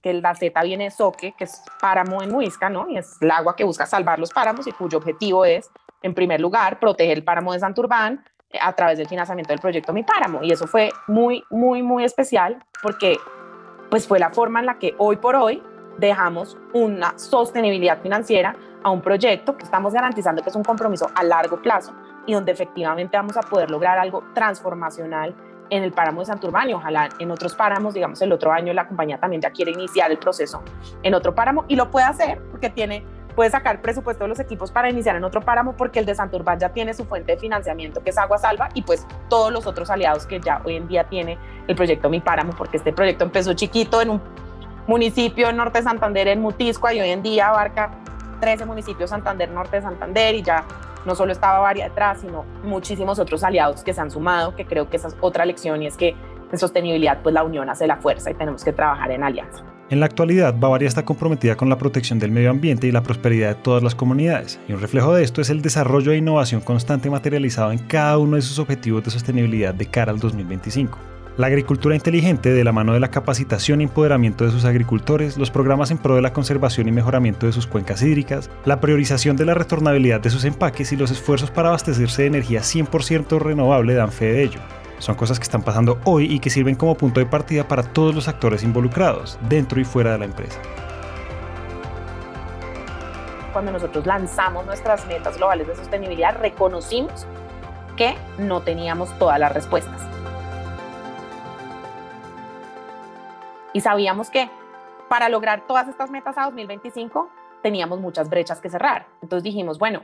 Que 0.00 0.14
la 0.14 0.36
Z 0.36 0.62
viene 0.62 0.92
Soque, 0.92 1.34
que 1.36 1.44
es 1.44 1.60
páramo 1.80 2.22
en 2.22 2.32
Huisca, 2.32 2.70
¿no? 2.70 2.88
Y 2.88 2.98
es 2.98 3.16
el 3.20 3.30
agua 3.32 3.56
que 3.56 3.64
busca 3.64 3.86
salvar 3.86 4.20
los 4.20 4.30
páramos 4.30 4.64
y 4.68 4.70
cuyo 4.70 4.98
objetivo 4.98 5.44
es, 5.44 5.68
en 6.02 6.14
primer 6.14 6.40
lugar, 6.40 6.78
proteger 6.78 7.18
el 7.18 7.24
páramo 7.24 7.52
de 7.52 7.58
Santurbán, 7.58 8.24
a 8.60 8.72
través 8.72 8.98
del 8.98 9.08
financiamiento 9.08 9.52
del 9.52 9.60
proyecto 9.60 9.92
Mi 9.92 10.02
Páramo. 10.02 10.42
Y 10.42 10.52
eso 10.52 10.66
fue 10.66 10.90
muy, 11.06 11.44
muy, 11.50 11.82
muy 11.82 12.04
especial 12.04 12.64
porque 12.82 13.16
pues 13.90 14.06
fue 14.06 14.18
la 14.18 14.30
forma 14.30 14.60
en 14.60 14.66
la 14.66 14.78
que 14.78 14.94
hoy 14.98 15.16
por 15.16 15.36
hoy 15.36 15.62
dejamos 15.98 16.58
una 16.72 17.16
sostenibilidad 17.18 18.00
financiera 18.00 18.56
a 18.82 18.90
un 18.90 19.00
proyecto 19.00 19.56
que 19.56 19.64
estamos 19.64 19.94
garantizando 19.94 20.42
que 20.42 20.50
es 20.50 20.56
un 20.56 20.64
compromiso 20.64 21.10
a 21.14 21.22
largo 21.24 21.60
plazo 21.60 21.94
y 22.26 22.34
donde 22.34 22.52
efectivamente 22.52 23.16
vamos 23.16 23.36
a 23.36 23.40
poder 23.40 23.70
lograr 23.70 23.98
algo 23.98 24.22
transformacional 24.34 25.34
en 25.70 25.82
el 25.82 25.92
páramo 25.92 26.20
de 26.20 26.26
Santurbán 26.26 26.70
y 26.70 26.74
ojalá 26.74 27.08
en 27.18 27.30
otros 27.30 27.54
páramos, 27.54 27.94
digamos 27.94 28.20
el 28.22 28.32
otro 28.32 28.52
año 28.52 28.72
la 28.72 28.86
compañía 28.86 29.18
también 29.18 29.42
ya 29.42 29.50
quiere 29.50 29.72
iniciar 29.72 30.10
el 30.10 30.18
proceso 30.18 30.62
en 31.02 31.14
otro 31.14 31.34
páramo 31.34 31.64
y 31.66 31.76
lo 31.76 31.90
puede 31.90 32.06
hacer 32.06 32.40
porque 32.50 32.70
tiene 32.70 33.04
puede 33.36 33.50
sacar 33.50 33.82
presupuesto 33.82 34.24
de 34.24 34.28
los 34.28 34.40
equipos 34.40 34.72
para 34.72 34.90
iniciar 34.90 35.14
en 35.14 35.22
otro 35.22 35.42
páramo 35.42 35.76
porque 35.76 36.00
el 36.00 36.06
de 36.06 36.14
Santurbán 36.14 36.58
ya 36.58 36.70
tiene 36.70 36.94
su 36.94 37.04
fuente 37.04 37.32
de 37.32 37.38
financiamiento 37.38 38.02
que 38.02 38.10
es 38.10 38.18
Agua 38.18 38.38
Salva 38.38 38.70
y 38.74 38.82
pues 38.82 39.06
todos 39.28 39.52
los 39.52 39.66
otros 39.66 39.90
aliados 39.90 40.26
que 40.26 40.40
ya 40.40 40.62
hoy 40.64 40.76
en 40.76 40.88
día 40.88 41.04
tiene 41.04 41.38
el 41.68 41.76
proyecto 41.76 42.08
Mi 42.08 42.20
Páramo 42.20 42.54
porque 42.56 42.78
este 42.78 42.92
proyecto 42.92 43.24
empezó 43.24 43.52
chiquito 43.52 44.00
en 44.00 44.10
un 44.10 44.22
municipio 44.86 45.50
en 45.50 45.56
Norte 45.56 45.78
de 45.78 45.84
Santander, 45.84 46.28
en 46.28 46.40
Mutisco 46.40 46.90
y 46.90 47.00
hoy 47.00 47.10
en 47.10 47.22
día 47.22 47.48
abarca 47.48 47.90
13 48.40 48.64
municipios 48.64 49.10
Santander, 49.10 49.50
Norte 49.50 49.76
de 49.76 49.82
Santander 49.82 50.34
y 50.34 50.42
ya 50.42 50.64
no 51.04 51.14
solo 51.14 51.30
estaba 51.30 51.58
Bavaria 51.58 51.88
detrás, 51.88 52.20
sino 52.20 52.44
muchísimos 52.64 53.18
otros 53.18 53.44
aliados 53.44 53.84
que 53.84 53.92
se 53.92 54.00
han 54.00 54.10
sumado, 54.10 54.56
que 54.56 54.64
creo 54.64 54.88
que 54.88 54.96
esa 54.96 55.08
es 55.08 55.16
otra 55.20 55.44
lección 55.44 55.82
y 55.82 55.86
es 55.86 55.96
que 55.96 56.16
en 56.50 56.58
sostenibilidad 56.58 57.20
pues 57.22 57.34
la 57.34 57.44
unión 57.44 57.68
hace 57.68 57.86
la 57.86 57.96
fuerza 57.96 58.30
y 58.30 58.34
tenemos 58.34 58.64
que 58.64 58.72
trabajar 58.72 59.10
en 59.10 59.22
alianza. 59.22 59.75
En 59.88 60.00
la 60.00 60.06
actualidad, 60.06 60.52
Bavaria 60.58 60.88
está 60.88 61.04
comprometida 61.04 61.56
con 61.56 61.68
la 61.68 61.78
protección 61.78 62.18
del 62.18 62.32
medio 62.32 62.50
ambiente 62.50 62.88
y 62.88 62.92
la 62.92 63.04
prosperidad 63.04 63.50
de 63.50 63.62
todas 63.62 63.84
las 63.84 63.94
comunidades, 63.94 64.58
y 64.66 64.72
un 64.72 64.80
reflejo 64.80 65.14
de 65.14 65.22
esto 65.22 65.40
es 65.40 65.48
el 65.48 65.62
desarrollo 65.62 66.10
e 66.10 66.16
innovación 66.16 66.60
constante 66.60 67.08
materializado 67.08 67.70
en 67.70 67.78
cada 67.78 68.18
uno 68.18 68.34
de 68.34 68.42
sus 68.42 68.58
objetivos 68.58 69.04
de 69.04 69.12
sostenibilidad 69.12 69.72
de 69.72 69.86
cara 69.86 70.10
al 70.10 70.18
2025. 70.18 70.98
La 71.36 71.46
agricultura 71.46 71.94
inteligente 71.94 72.52
de 72.52 72.64
la 72.64 72.72
mano 72.72 72.94
de 72.94 73.00
la 73.00 73.12
capacitación 73.12 73.80
y 73.80 73.84
empoderamiento 73.84 74.44
de 74.44 74.50
sus 74.50 74.64
agricultores, 74.64 75.36
los 75.36 75.52
programas 75.52 75.92
en 75.92 75.98
pro 75.98 76.16
de 76.16 76.22
la 76.22 76.32
conservación 76.32 76.88
y 76.88 76.92
mejoramiento 76.92 77.46
de 77.46 77.52
sus 77.52 77.68
cuencas 77.68 78.02
hídricas, 78.02 78.50
la 78.64 78.80
priorización 78.80 79.36
de 79.36 79.44
la 79.44 79.54
retornabilidad 79.54 80.20
de 80.20 80.30
sus 80.30 80.44
empaques 80.44 80.90
y 80.90 80.96
los 80.96 81.12
esfuerzos 81.12 81.52
para 81.52 81.68
abastecerse 81.68 82.22
de 82.22 82.28
energía 82.28 82.62
100% 82.62 83.38
renovable 83.38 83.94
dan 83.94 84.10
fe 84.10 84.32
de 84.32 84.42
ello. 84.42 84.60
Son 84.98 85.14
cosas 85.14 85.38
que 85.38 85.44
están 85.44 85.62
pasando 85.62 85.98
hoy 86.04 86.32
y 86.32 86.40
que 86.40 86.50
sirven 86.50 86.74
como 86.74 86.94
punto 86.94 87.20
de 87.20 87.26
partida 87.26 87.68
para 87.68 87.82
todos 87.82 88.14
los 88.14 88.28
actores 88.28 88.62
involucrados, 88.62 89.38
dentro 89.42 89.80
y 89.80 89.84
fuera 89.84 90.12
de 90.12 90.18
la 90.18 90.24
empresa. 90.24 90.58
Cuando 93.52 93.72
nosotros 93.72 94.06
lanzamos 94.06 94.66
nuestras 94.66 95.06
metas 95.06 95.36
globales 95.36 95.66
de 95.66 95.76
sostenibilidad, 95.76 96.38
reconocimos 96.38 97.26
que 97.96 98.14
no 98.38 98.62
teníamos 98.62 99.16
todas 99.18 99.38
las 99.38 99.52
respuestas. 99.52 100.02
Y 103.72 103.80
sabíamos 103.80 104.30
que 104.30 104.50
para 105.08 105.28
lograr 105.28 105.66
todas 105.66 105.88
estas 105.88 106.10
metas 106.10 106.36
a 106.38 106.44
2025 106.44 107.28
teníamos 107.62 108.00
muchas 108.00 108.28
brechas 108.30 108.60
que 108.60 108.70
cerrar. 108.70 109.06
Entonces 109.22 109.44
dijimos, 109.44 109.78
bueno, 109.78 110.02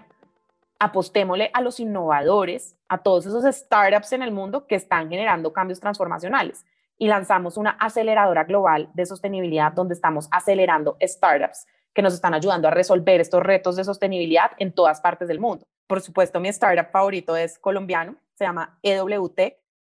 apostémosle 0.82 1.48
a 1.54 1.60
los 1.60 1.78
innovadores, 1.78 2.76
a 2.88 2.98
todos 2.98 3.24
esos 3.24 3.44
startups 3.44 4.12
en 4.14 4.22
el 4.22 4.32
mundo 4.32 4.66
que 4.66 4.74
están 4.74 5.08
generando 5.08 5.52
cambios 5.52 5.78
transformacionales. 5.78 6.64
Y 6.98 7.06
lanzamos 7.06 7.56
una 7.56 7.70
aceleradora 7.70 8.42
global 8.42 8.90
de 8.92 9.06
sostenibilidad 9.06 9.72
donde 9.72 9.94
estamos 9.94 10.26
acelerando 10.32 10.96
startups 11.00 11.66
que 11.94 12.02
nos 12.02 12.14
están 12.14 12.34
ayudando 12.34 12.66
a 12.66 12.72
resolver 12.72 13.20
estos 13.20 13.44
retos 13.44 13.76
de 13.76 13.84
sostenibilidad 13.84 14.50
en 14.58 14.72
todas 14.74 15.00
partes 15.00 15.28
del 15.28 15.38
mundo. 15.38 15.64
Por 15.86 16.00
supuesto, 16.00 16.40
mi 16.40 16.48
startup 16.48 16.90
favorito 16.90 17.36
es 17.36 17.60
colombiano, 17.60 18.16
se 18.34 18.44
llama 18.44 18.76
EWT, 18.82 19.40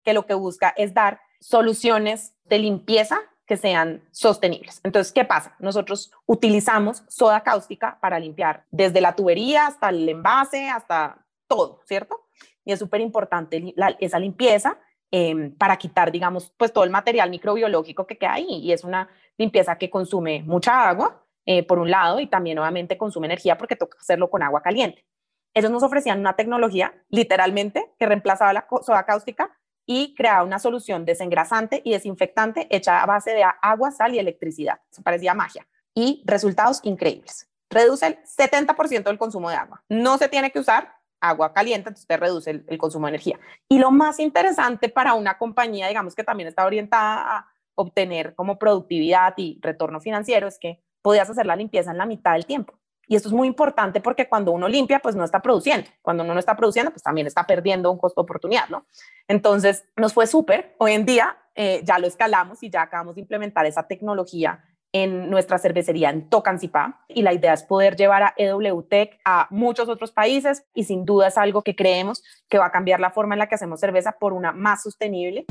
que 0.02 0.14
lo 0.14 0.24
que 0.24 0.34
busca 0.34 0.72
es 0.74 0.94
dar 0.94 1.20
soluciones 1.38 2.34
de 2.44 2.60
limpieza 2.60 3.18
que 3.48 3.56
sean 3.56 4.02
sostenibles. 4.12 4.80
Entonces, 4.84 5.10
¿qué 5.10 5.24
pasa? 5.24 5.56
Nosotros 5.58 6.12
utilizamos 6.26 7.02
soda 7.08 7.42
cáustica 7.42 7.98
para 8.00 8.20
limpiar 8.20 8.64
desde 8.70 9.00
la 9.00 9.16
tubería 9.16 9.66
hasta 9.66 9.88
el 9.88 10.06
envase, 10.06 10.68
hasta 10.68 11.24
todo, 11.48 11.80
¿cierto? 11.86 12.26
Y 12.66 12.72
es 12.72 12.78
súper 12.78 13.00
importante 13.00 13.74
esa 14.00 14.18
limpieza 14.18 14.78
em, 15.10 15.56
para 15.56 15.78
quitar, 15.78 16.12
digamos, 16.12 16.52
pues 16.58 16.74
todo 16.74 16.84
el 16.84 16.90
material 16.90 17.30
microbiológico 17.30 18.06
que 18.06 18.18
queda 18.18 18.34
ahí. 18.34 18.46
Y 18.46 18.72
es 18.72 18.84
una 18.84 19.08
limpieza 19.38 19.78
que 19.78 19.88
consume 19.88 20.42
mucha 20.42 20.86
agua, 20.86 21.24
eh, 21.46 21.62
por 21.62 21.78
un 21.78 21.90
lado, 21.90 22.20
y 22.20 22.26
también 22.26 22.58
obviamente 22.58 22.98
consume 22.98 23.28
energía 23.28 23.56
porque 23.56 23.76
toca 23.76 23.96
hacerlo 23.98 24.28
con 24.28 24.42
agua 24.42 24.60
caliente. 24.60 25.06
Ellos 25.54 25.70
nos 25.70 25.82
ofrecían 25.82 26.20
una 26.20 26.36
tecnología, 26.36 27.02
literalmente, 27.08 27.94
que 27.98 28.04
reemplazaba 28.04 28.52
la 28.52 28.66
soda 28.82 29.06
cáustica 29.06 29.57
y 29.90 30.14
creaba 30.14 30.42
una 30.42 30.58
solución 30.58 31.06
desengrasante 31.06 31.80
y 31.82 31.92
desinfectante 31.92 32.68
hecha 32.70 33.02
a 33.02 33.06
base 33.06 33.30
de 33.30 33.42
agua, 33.62 33.90
sal 33.90 34.14
y 34.14 34.18
electricidad. 34.18 34.80
Eso 34.92 35.02
parecía 35.02 35.32
magia. 35.32 35.66
Y 35.94 36.22
resultados 36.26 36.80
increíbles. 36.82 37.48
Reduce 37.70 38.06
el 38.06 38.18
70% 38.22 39.04
del 39.04 39.16
consumo 39.16 39.48
de 39.48 39.56
agua. 39.56 39.82
No 39.88 40.18
se 40.18 40.28
tiene 40.28 40.50
que 40.50 40.58
usar 40.58 40.92
agua 41.20 41.54
caliente, 41.54 41.88
entonces 41.88 42.02
usted 42.02 42.20
reduce 42.20 42.50
el, 42.50 42.64
el, 42.68 42.76
consumo 42.76 43.06
de 43.06 43.12
energía. 43.12 43.40
Y 43.66 43.78
lo 43.78 43.90
más 43.90 44.20
interesante 44.20 44.90
para 44.90 45.14
una 45.14 45.38
compañía, 45.38 45.88
digamos 45.88 46.14
que 46.14 46.22
también 46.22 46.48
está 46.48 46.66
orientada 46.66 47.38
a 47.38 47.48
obtener 47.74 48.34
como 48.34 48.58
productividad 48.58 49.32
y 49.38 49.58
retorno 49.62 50.00
financiero, 50.00 50.48
es 50.48 50.58
que 50.58 50.82
podías 51.00 51.30
hacer 51.30 51.46
la 51.46 51.56
limpieza 51.56 51.92
en 51.92 51.98
la 51.98 52.04
mitad 52.04 52.34
del 52.34 52.44
tiempo. 52.44 52.77
Y 53.08 53.16
esto 53.16 53.28
es 53.28 53.34
muy 53.34 53.48
importante 53.48 54.00
porque 54.00 54.28
cuando 54.28 54.52
uno 54.52 54.68
limpia, 54.68 55.00
pues 55.00 55.16
no 55.16 55.24
está 55.24 55.40
produciendo. 55.40 55.88
Cuando 56.02 56.22
uno 56.22 56.34
no 56.34 56.40
está 56.40 56.54
produciendo, 56.54 56.90
pues 56.90 57.02
también 57.02 57.26
está 57.26 57.46
perdiendo 57.46 57.90
un 57.90 57.98
costo 57.98 58.20
de 58.20 58.24
oportunidad, 58.24 58.68
¿no? 58.68 58.86
Entonces, 59.26 59.84
nos 59.96 60.12
fue 60.12 60.26
súper. 60.26 60.76
Hoy 60.78 60.92
en 60.92 61.06
día 61.06 61.36
eh, 61.54 61.80
ya 61.84 61.98
lo 61.98 62.06
escalamos 62.06 62.62
y 62.62 62.70
ya 62.70 62.82
acabamos 62.82 63.14
de 63.14 63.22
implementar 63.22 63.64
esa 63.66 63.88
tecnología 63.88 64.62
en 64.92 65.28
nuestra 65.28 65.58
cervecería 65.58 66.10
en 66.10 66.28
Tocancipá 66.30 67.04
y 67.08 67.22
la 67.22 67.32
idea 67.32 67.52
es 67.52 67.62
poder 67.62 67.96
llevar 67.96 68.22
a 68.22 68.34
EWTech 68.36 69.20
a 69.24 69.46
muchos 69.50 69.88
otros 69.88 70.12
países 70.12 70.64
y 70.74 70.84
sin 70.84 71.04
duda 71.04 71.28
es 71.28 71.36
algo 71.36 71.62
que 71.62 71.76
creemos 71.76 72.22
que 72.48 72.58
va 72.58 72.66
a 72.66 72.70
cambiar 72.70 73.00
la 73.00 73.10
forma 73.10 73.34
en 73.34 73.40
la 73.40 73.48
que 73.48 73.54
hacemos 73.54 73.80
cerveza 73.80 74.12
por 74.12 74.32
una 74.32 74.52
más 74.52 74.82
sostenible 74.82 75.44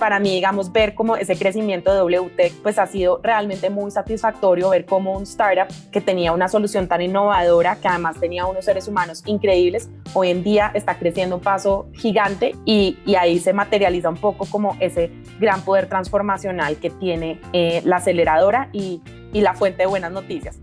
para 0.00 0.18
mí, 0.18 0.34
digamos, 0.34 0.72
ver 0.72 0.94
cómo 0.94 1.14
ese 1.14 1.36
crecimiento 1.36 1.94
de 1.94 2.02
WTEC 2.02 2.54
pues 2.62 2.78
ha 2.78 2.86
sido 2.86 3.20
realmente 3.22 3.70
muy 3.70 3.92
satisfactorio, 3.92 4.70
ver 4.70 4.86
cómo 4.86 5.16
un 5.16 5.22
startup 5.22 5.72
que 5.92 6.00
tenía 6.00 6.32
una 6.32 6.48
solución 6.48 6.88
tan 6.88 7.02
innovadora, 7.02 7.76
que 7.76 7.86
además 7.86 8.18
tenía 8.18 8.46
unos 8.46 8.64
seres 8.64 8.88
humanos 8.88 9.22
increíbles, 9.26 9.88
hoy 10.14 10.30
en 10.30 10.42
día 10.42 10.72
está 10.74 10.98
creciendo 10.98 11.36
un 11.36 11.42
paso 11.42 11.86
gigante 11.92 12.56
y, 12.64 12.96
ahí 13.20 13.38
se 13.38 13.52
materializa 13.52 14.08
un 14.08 14.16
poco 14.16 14.46
como 14.46 14.78
ese 14.80 15.10
gran 15.38 15.60
poder 15.60 15.90
transformacional 15.90 16.76
que 16.76 16.88
tiene 16.88 17.38
eh, 17.52 17.82
la 17.84 17.96
aceleradora 17.96 18.70
y, 18.72 19.02
y 19.34 19.42
la 19.42 19.52
fuente 19.52 19.82
de 19.82 19.86
buenas 19.86 20.10
noticias. 20.10 20.58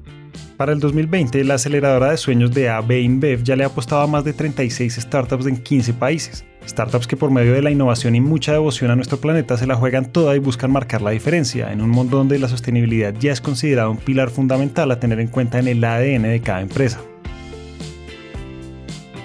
Para 0.58 0.71
el 0.71 0.80
2020, 0.80 1.43
la 1.43 1.54
aceleradora 1.54 2.10
de 2.10 2.17
sueños 2.17 2.52
de 2.52 2.67
AB 2.67 2.91
InBev 2.93 3.43
ya 3.43 3.56
le 3.56 3.63
ha 3.63 3.67
apostado 3.67 4.02
a 4.02 4.08
más 4.08 4.23
de 4.23 4.34
36 4.34 4.95
startups 4.95 5.45
en 5.45 5.62
15 5.62 5.93
países. 5.93 6.46
Startups 6.67 7.08
que 7.08 7.17
por 7.17 7.32
medio 7.32 7.53
de 7.53 7.62
la 7.62 7.71
innovación 7.71 8.15
y 8.15 8.21
mucha 8.21 8.51
devoción 8.51 8.91
a 8.91 8.95
nuestro 8.95 9.19
planeta 9.19 9.58
se 9.58 9.67
la 9.67 9.75
juegan 9.75 10.12
toda 10.12 10.36
y 10.36 10.39
buscan 10.39 10.71
marcar 10.71 11.01
la 11.01 11.12
diferencia 11.12 11.71
en 11.71 11.82
un 11.82 11.89
mundo 11.89 12.17
donde 12.17 12.39
la 12.39 12.47
sostenibilidad 12.47 13.13
ya 13.13 13.32
es 13.32 13.41
considerado 13.41 13.91
un 13.91 13.97
pilar 13.97 14.30
fundamental 14.30 14.91
a 14.91 14.99
tener 14.99 15.19
en 15.19 15.27
cuenta 15.27 15.60
en 15.60 15.67
el 15.67 15.84
ADN 15.84 16.23
de 16.23 16.41
cada 16.41 16.62
empresa 16.62 16.99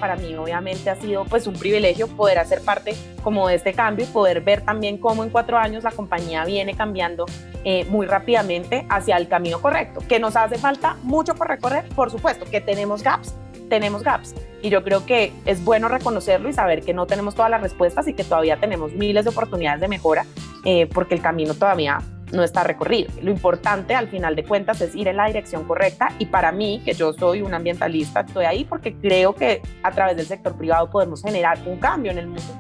para 0.03 0.17
mí 0.17 0.35
obviamente 0.35 0.91
ha 0.91 0.97
sido 0.97 1.25
pues 1.27 1.47
un 1.47 1.55
privilegio 1.55 2.09
poder 2.09 2.41
hacer 2.41 2.61
parte 2.63 2.97
como 3.23 3.47
de 3.47 3.55
este 3.55 3.73
cambio 3.73 4.05
y 4.05 4.09
poder 4.09 4.41
ver 4.41 4.63
también 4.63 4.99
cómo 4.99 5.23
en 5.23 5.31
cuatro 5.31 5.57
años 5.57 5.85
la 5.85 5.93
compañía 5.93 6.45
viene 6.45 6.75
cambiando 6.75 7.25
eh, 7.63 7.85
muy 7.85 8.07
rápidamente 8.07 8.85
hacia 8.89 9.17
el 9.17 9.29
camino 9.29 9.63
correcto. 9.63 10.01
Que 10.09 10.19
nos 10.19 10.35
hace 10.35 10.59
falta 10.59 10.97
mucho 11.05 11.37
por 11.37 11.47
recorrer, 11.47 11.85
por 11.95 12.11
supuesto, 12.11 12.47
que 12.47 12.61
tenemos 12.61 13.05
gaps, 13.05 13.37
tenemos 13.69 14.03
gaps. 14.03 14.35
Y 14.63 14.71
yo 14.71 14.85
creo 14.85 15.05
que 15.07 15.33
es 15.45 15.65
bueno 15.65 15.89
reconocerlo 15.89 16.49
y 16.49 16.53
saber 16.53 16.83
que 16.83 16.95
no 16.95 17.07
tenemos 17.07 17.35
todas 17.35 17.51
las 17.51 17.63
respuestas 17.63 18.07
y 18.09 18.15
que 18.15 18.25
todavía 18.25 18.59
tenemos 18.59 18.93
miles 18.93 19.25
de 19.25 19.31
oportunidades 19.31 19.81
de 19.81 19.89
mejora, 19.89 20.25
eh, 20.65 20.87
porque 20.87 21.15
el 21.15 21.23
camino 21.23 21.55
todavía 21.55 21.99
no 22.33 22.43
está 22.43 22.65
recorrido. 22.65 23.11
Lo 23.23 23.31
importante 23.31 23.95
al 23.95 24.09
final 24.09 24.35
de 24.35 24.45
cuentas 24.45 24.81
es 24.81 24.95
ir 24.95 25.09
en 25.09 25.17
la 25.17 25.27
dirección 25.27 25.65
correcta 25.65 26.13
y 26.19 26.27
para 26.27 26.51
mí, 26.51 26.81
que 26.85 26.95
yo 26.95 27.13
soy 27.13 27.43
un 27.43 27.55
ambientalista, 27.55 28.21
estoy 28.21 28.47
ahí 28.47 28.65
porque 28.65 28.95
creo 28.95 29.35
que 29.35 29.61
a 29.83 29.91
través 29.91 30.17
del 30.17 30.27
sector 30.27 30.57
privado 30.57 30.91
podemos 30.91 31.23
generar 31.23 31.59
un 31.67 31.79
cambio 31.79 32.11
en 32.11 32.19
el 32.19 32.27
mundo. 32.27 32.59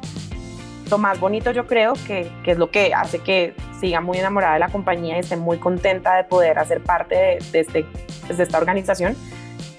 Lo 0.90 0.98
más 0.98 1.18
bonito 1.18 1.52
yo 1.52 1.66
creo 1.66 1.94
que, 2.06 2.30
que 2.44 2.50
es 2.50 2.58
lo 2.58 2.70
que 2.70 2.92
hace 2.92 3.20
que 3.20 3.54
siga 3.80 4.02
muy 4.02 4.18
enamorada 4.18 4.54
de 4.54 4.60
la 4.60 4.68
compañía 4.68 5.16
y 5.16 5.20
esté 5.20 5.36
muy 5.36 5.56
contenta 5.56 6.16
de 6.16 6.24
poder 6.24 6.58
hacer 6.58 6.82
parte 6.82 7.14
de, 7.14 7.38
de, 7.50 7.60
este, 7.60 7.86
de 8.28 8.42
esta 8.42 8.58
organización, 8.58 9.16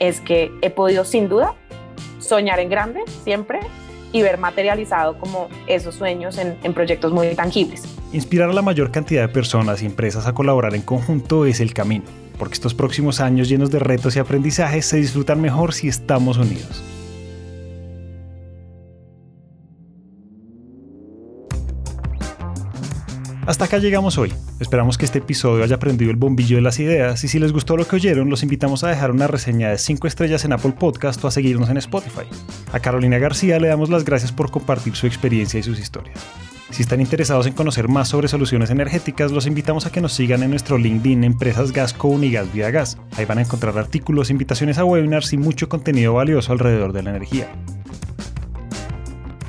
es 0.07 0.19
que 0.19 0.51
he 0.61 0.69
podido 0.69 1.05
sin 1.05 1.29
duda 1.29 1.55
soñar 2.19 2.59
en 2.59 2.69
grande 2.69 3.01
siempre 3.23 3.59
y 4.11 4.21
ver 4.21 4.37
materializado 4.37 5.17
como 5.17 5.47
esos 5.65 5.95
sueños 5.95 6.37
en, 6.37 6.57
en, 6.63 6.73
proyectos 6.73 7.11
muy 7.11 7.33
tangibles. 7.35 7.83
Inspirar 8.11 8.49
a 8.49 8.53
la 8.53 8.61
mayor 8.61 8.91
cantidad 8.91 9.21
de 9.21 9.29
personas 9.29 9.81
y 9.81 9.87
empresas 9.87 10.27
a 10.27 10.33
colaborar 10.33 10.75
en 10.75 10.81
conjunto 10.81 11.45
es 11.45 11.59
el 11.59 11.73
camino, 11.73 12.05
porque 12.37 12.53
estos 12.53 12.73
próximos 12.75 13.19
años 13.19 13.49
llenos 13.49 13.71
de 13.71 13.79
retos 13.79 14.15
y 14.15 14.19
aprendizajes 14.19 14.85
se 14.85 14.97
disfrutan 14.97 15.41
mejor 15.41 15.73
si 15.73 15.87
estamos 15.87 16.37
unidos. 16.37 16.83
Hasta 23.45 23.65
acá 23.65 23.77
llegamos 23.77 24.17
hoy. 24.17 24.33
Esperamos 24.61 24.97
que 24.97 25.03
este 25.03 25.19
episodio 25.19 25.65
haya 25.65 25.77
prendido 25.77 26.11
el 26.11 26.17
bombillo 26.17 26.55
de 26.55 26.61
las 26.61 26.79
ideas 26.79 27.21
y 27.25 27.27
si 27.27 27.39
les 27.39 27.51
gustó 27.51 27.75
lo 27.75 27.85
que 27.85 27.97
oyeron, 27.97 28.29
los 28.29 28.41
invitamos 28.41 28.85
a 28.85 28.87
dejar 28.87 29.11
una 29.11 29.27
reseña 29.27 29.69
de 29.69 29.77
5 29.77 30.07
estrellas 30.07 30.45
en 30.45 30.53
Apple 30.53 30.75
Podcast 30.79 31.21
o 31.23 31.27
a 31.27 31.31
seguirnos 31.31 31.69
en 31.69 31.75
Spotify. 31.77 32.23
A 32.71 32.79
Carolina 32.79 33.17
García 33.17 33.59
le 33.59 33.67
damos 33.67 33.89
las 33.89 34.05
gracias 34.05 34.31
por 34.31 34.49
compartir 34.49 34.95
su 34.95 35.07
experiencia 35.07 35.59
y 35.59 35.63
sus 35.63 35.77
historias. 35.77 36.17
Si 36.69 36.83
están 36.83 37.01
interesados 37.01 37.45
en 37.45 37.53
conocer 37.53 37.89
más 37.89 38.07
sobre 38.07 38.29
soluciones 38.29 38.69
energéticas, 38.69 39.31
los 39.31 39.45
invitamos 39.45 39.85
a 39.85 39.91
que 39.91 40.01
nos 40.01 40.13
sigan 40.13 40.41
en 40.41 40.49
nuestro 40.49 40.77
LinkedIn 40.77 41.25
Empresas 41.25 41.73
Gasco 41.73 42.07
Unigas 42.07 42.51
Vía 42.53 42.71
Gas. 42.71 42.97
Ahí 43.17 43.25
van 43.25 43.39
a 43.39 43.41
encontrar 43.41 43.77
artículos, 43.77 44.29
invitaciones 44.29 44.77
a 44.77 44.85
webinars 44.85 45.33
y 45.33 45.37
mucho 45.37 45.67
contenido 45.67 46.13
valioso 46.13 46.53
alrededor 46.53 46.93
de 46.93 47.03
la 47.03 47.09
energía. 47.09 47.49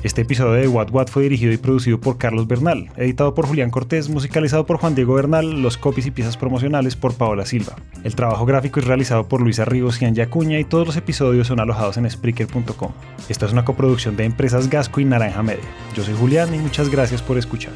Este 0.05 0.21
episodio 0.21 0.51
de 0.51 0.67
What 0.67 0.91
What 0.91 1.07
fue 1.07 1.23
dirigido 1.23 1.51
y 1.51 1.57
producido 1.57 1.99
por 1.99 2.19
Carlos 2.19 2.45
Bernal, 2.45 2.91
editado 2.95 3.33
por 3.33 3.47
Julián 3.47 3.71
Cortés, 3.71 4.07
musicalizado 4.07 4.63
por 4.63 4.77
Juan 4.77 4.93
Diego 4.93 5.15
Bernal, 5.15 5.63
los 5.63 5.79
copies 5.79 6.05
y 6.05 6.11
piezas 6.11 6.37
promocionales 6.37 6.95
por 6.95 7.15
Paola 7.15 7.43
Silva. 7.43 7.75
El 8.03 8.13
trabajo 8.13 8.45
gráfico 8.45 8.79
es 8.79 8.85
realizado 8.85 9.27
por 9.27 9.41
Luisa 9.41 9.65
Ríos 9.65 9.99
y 9.99 10.05
Anja 10.05 10.25
Acuña 10.25 10.59
y 10.59 10.63
todos 10.63 10.85
los 10.85 10.95
episodios 10.95 11.47
son 11.47 11.59
alojados 11.59 11.97
en 11.97 12.07
Spreaker.com. 12.07 12.91
Esta 13.29 13.47
es 13.47 13.51
una 13.51 13.65
coproducción 13.65 14.15
de 14.15 14.25
Empresas 14.25 14.69
Gasco 14.69 14.99
y 14.99 15.05
Naranja 15.05 15.41
Media. 15.41 15.65
Yo 15.95 16.03
soy 16.03 16.13
Julián 16.13 16.53
y 16.53 16.59
muchas 16.59 16.91
gracias 16.91 17.23
por 17.23 17.39
escuchar. 17.39 17.73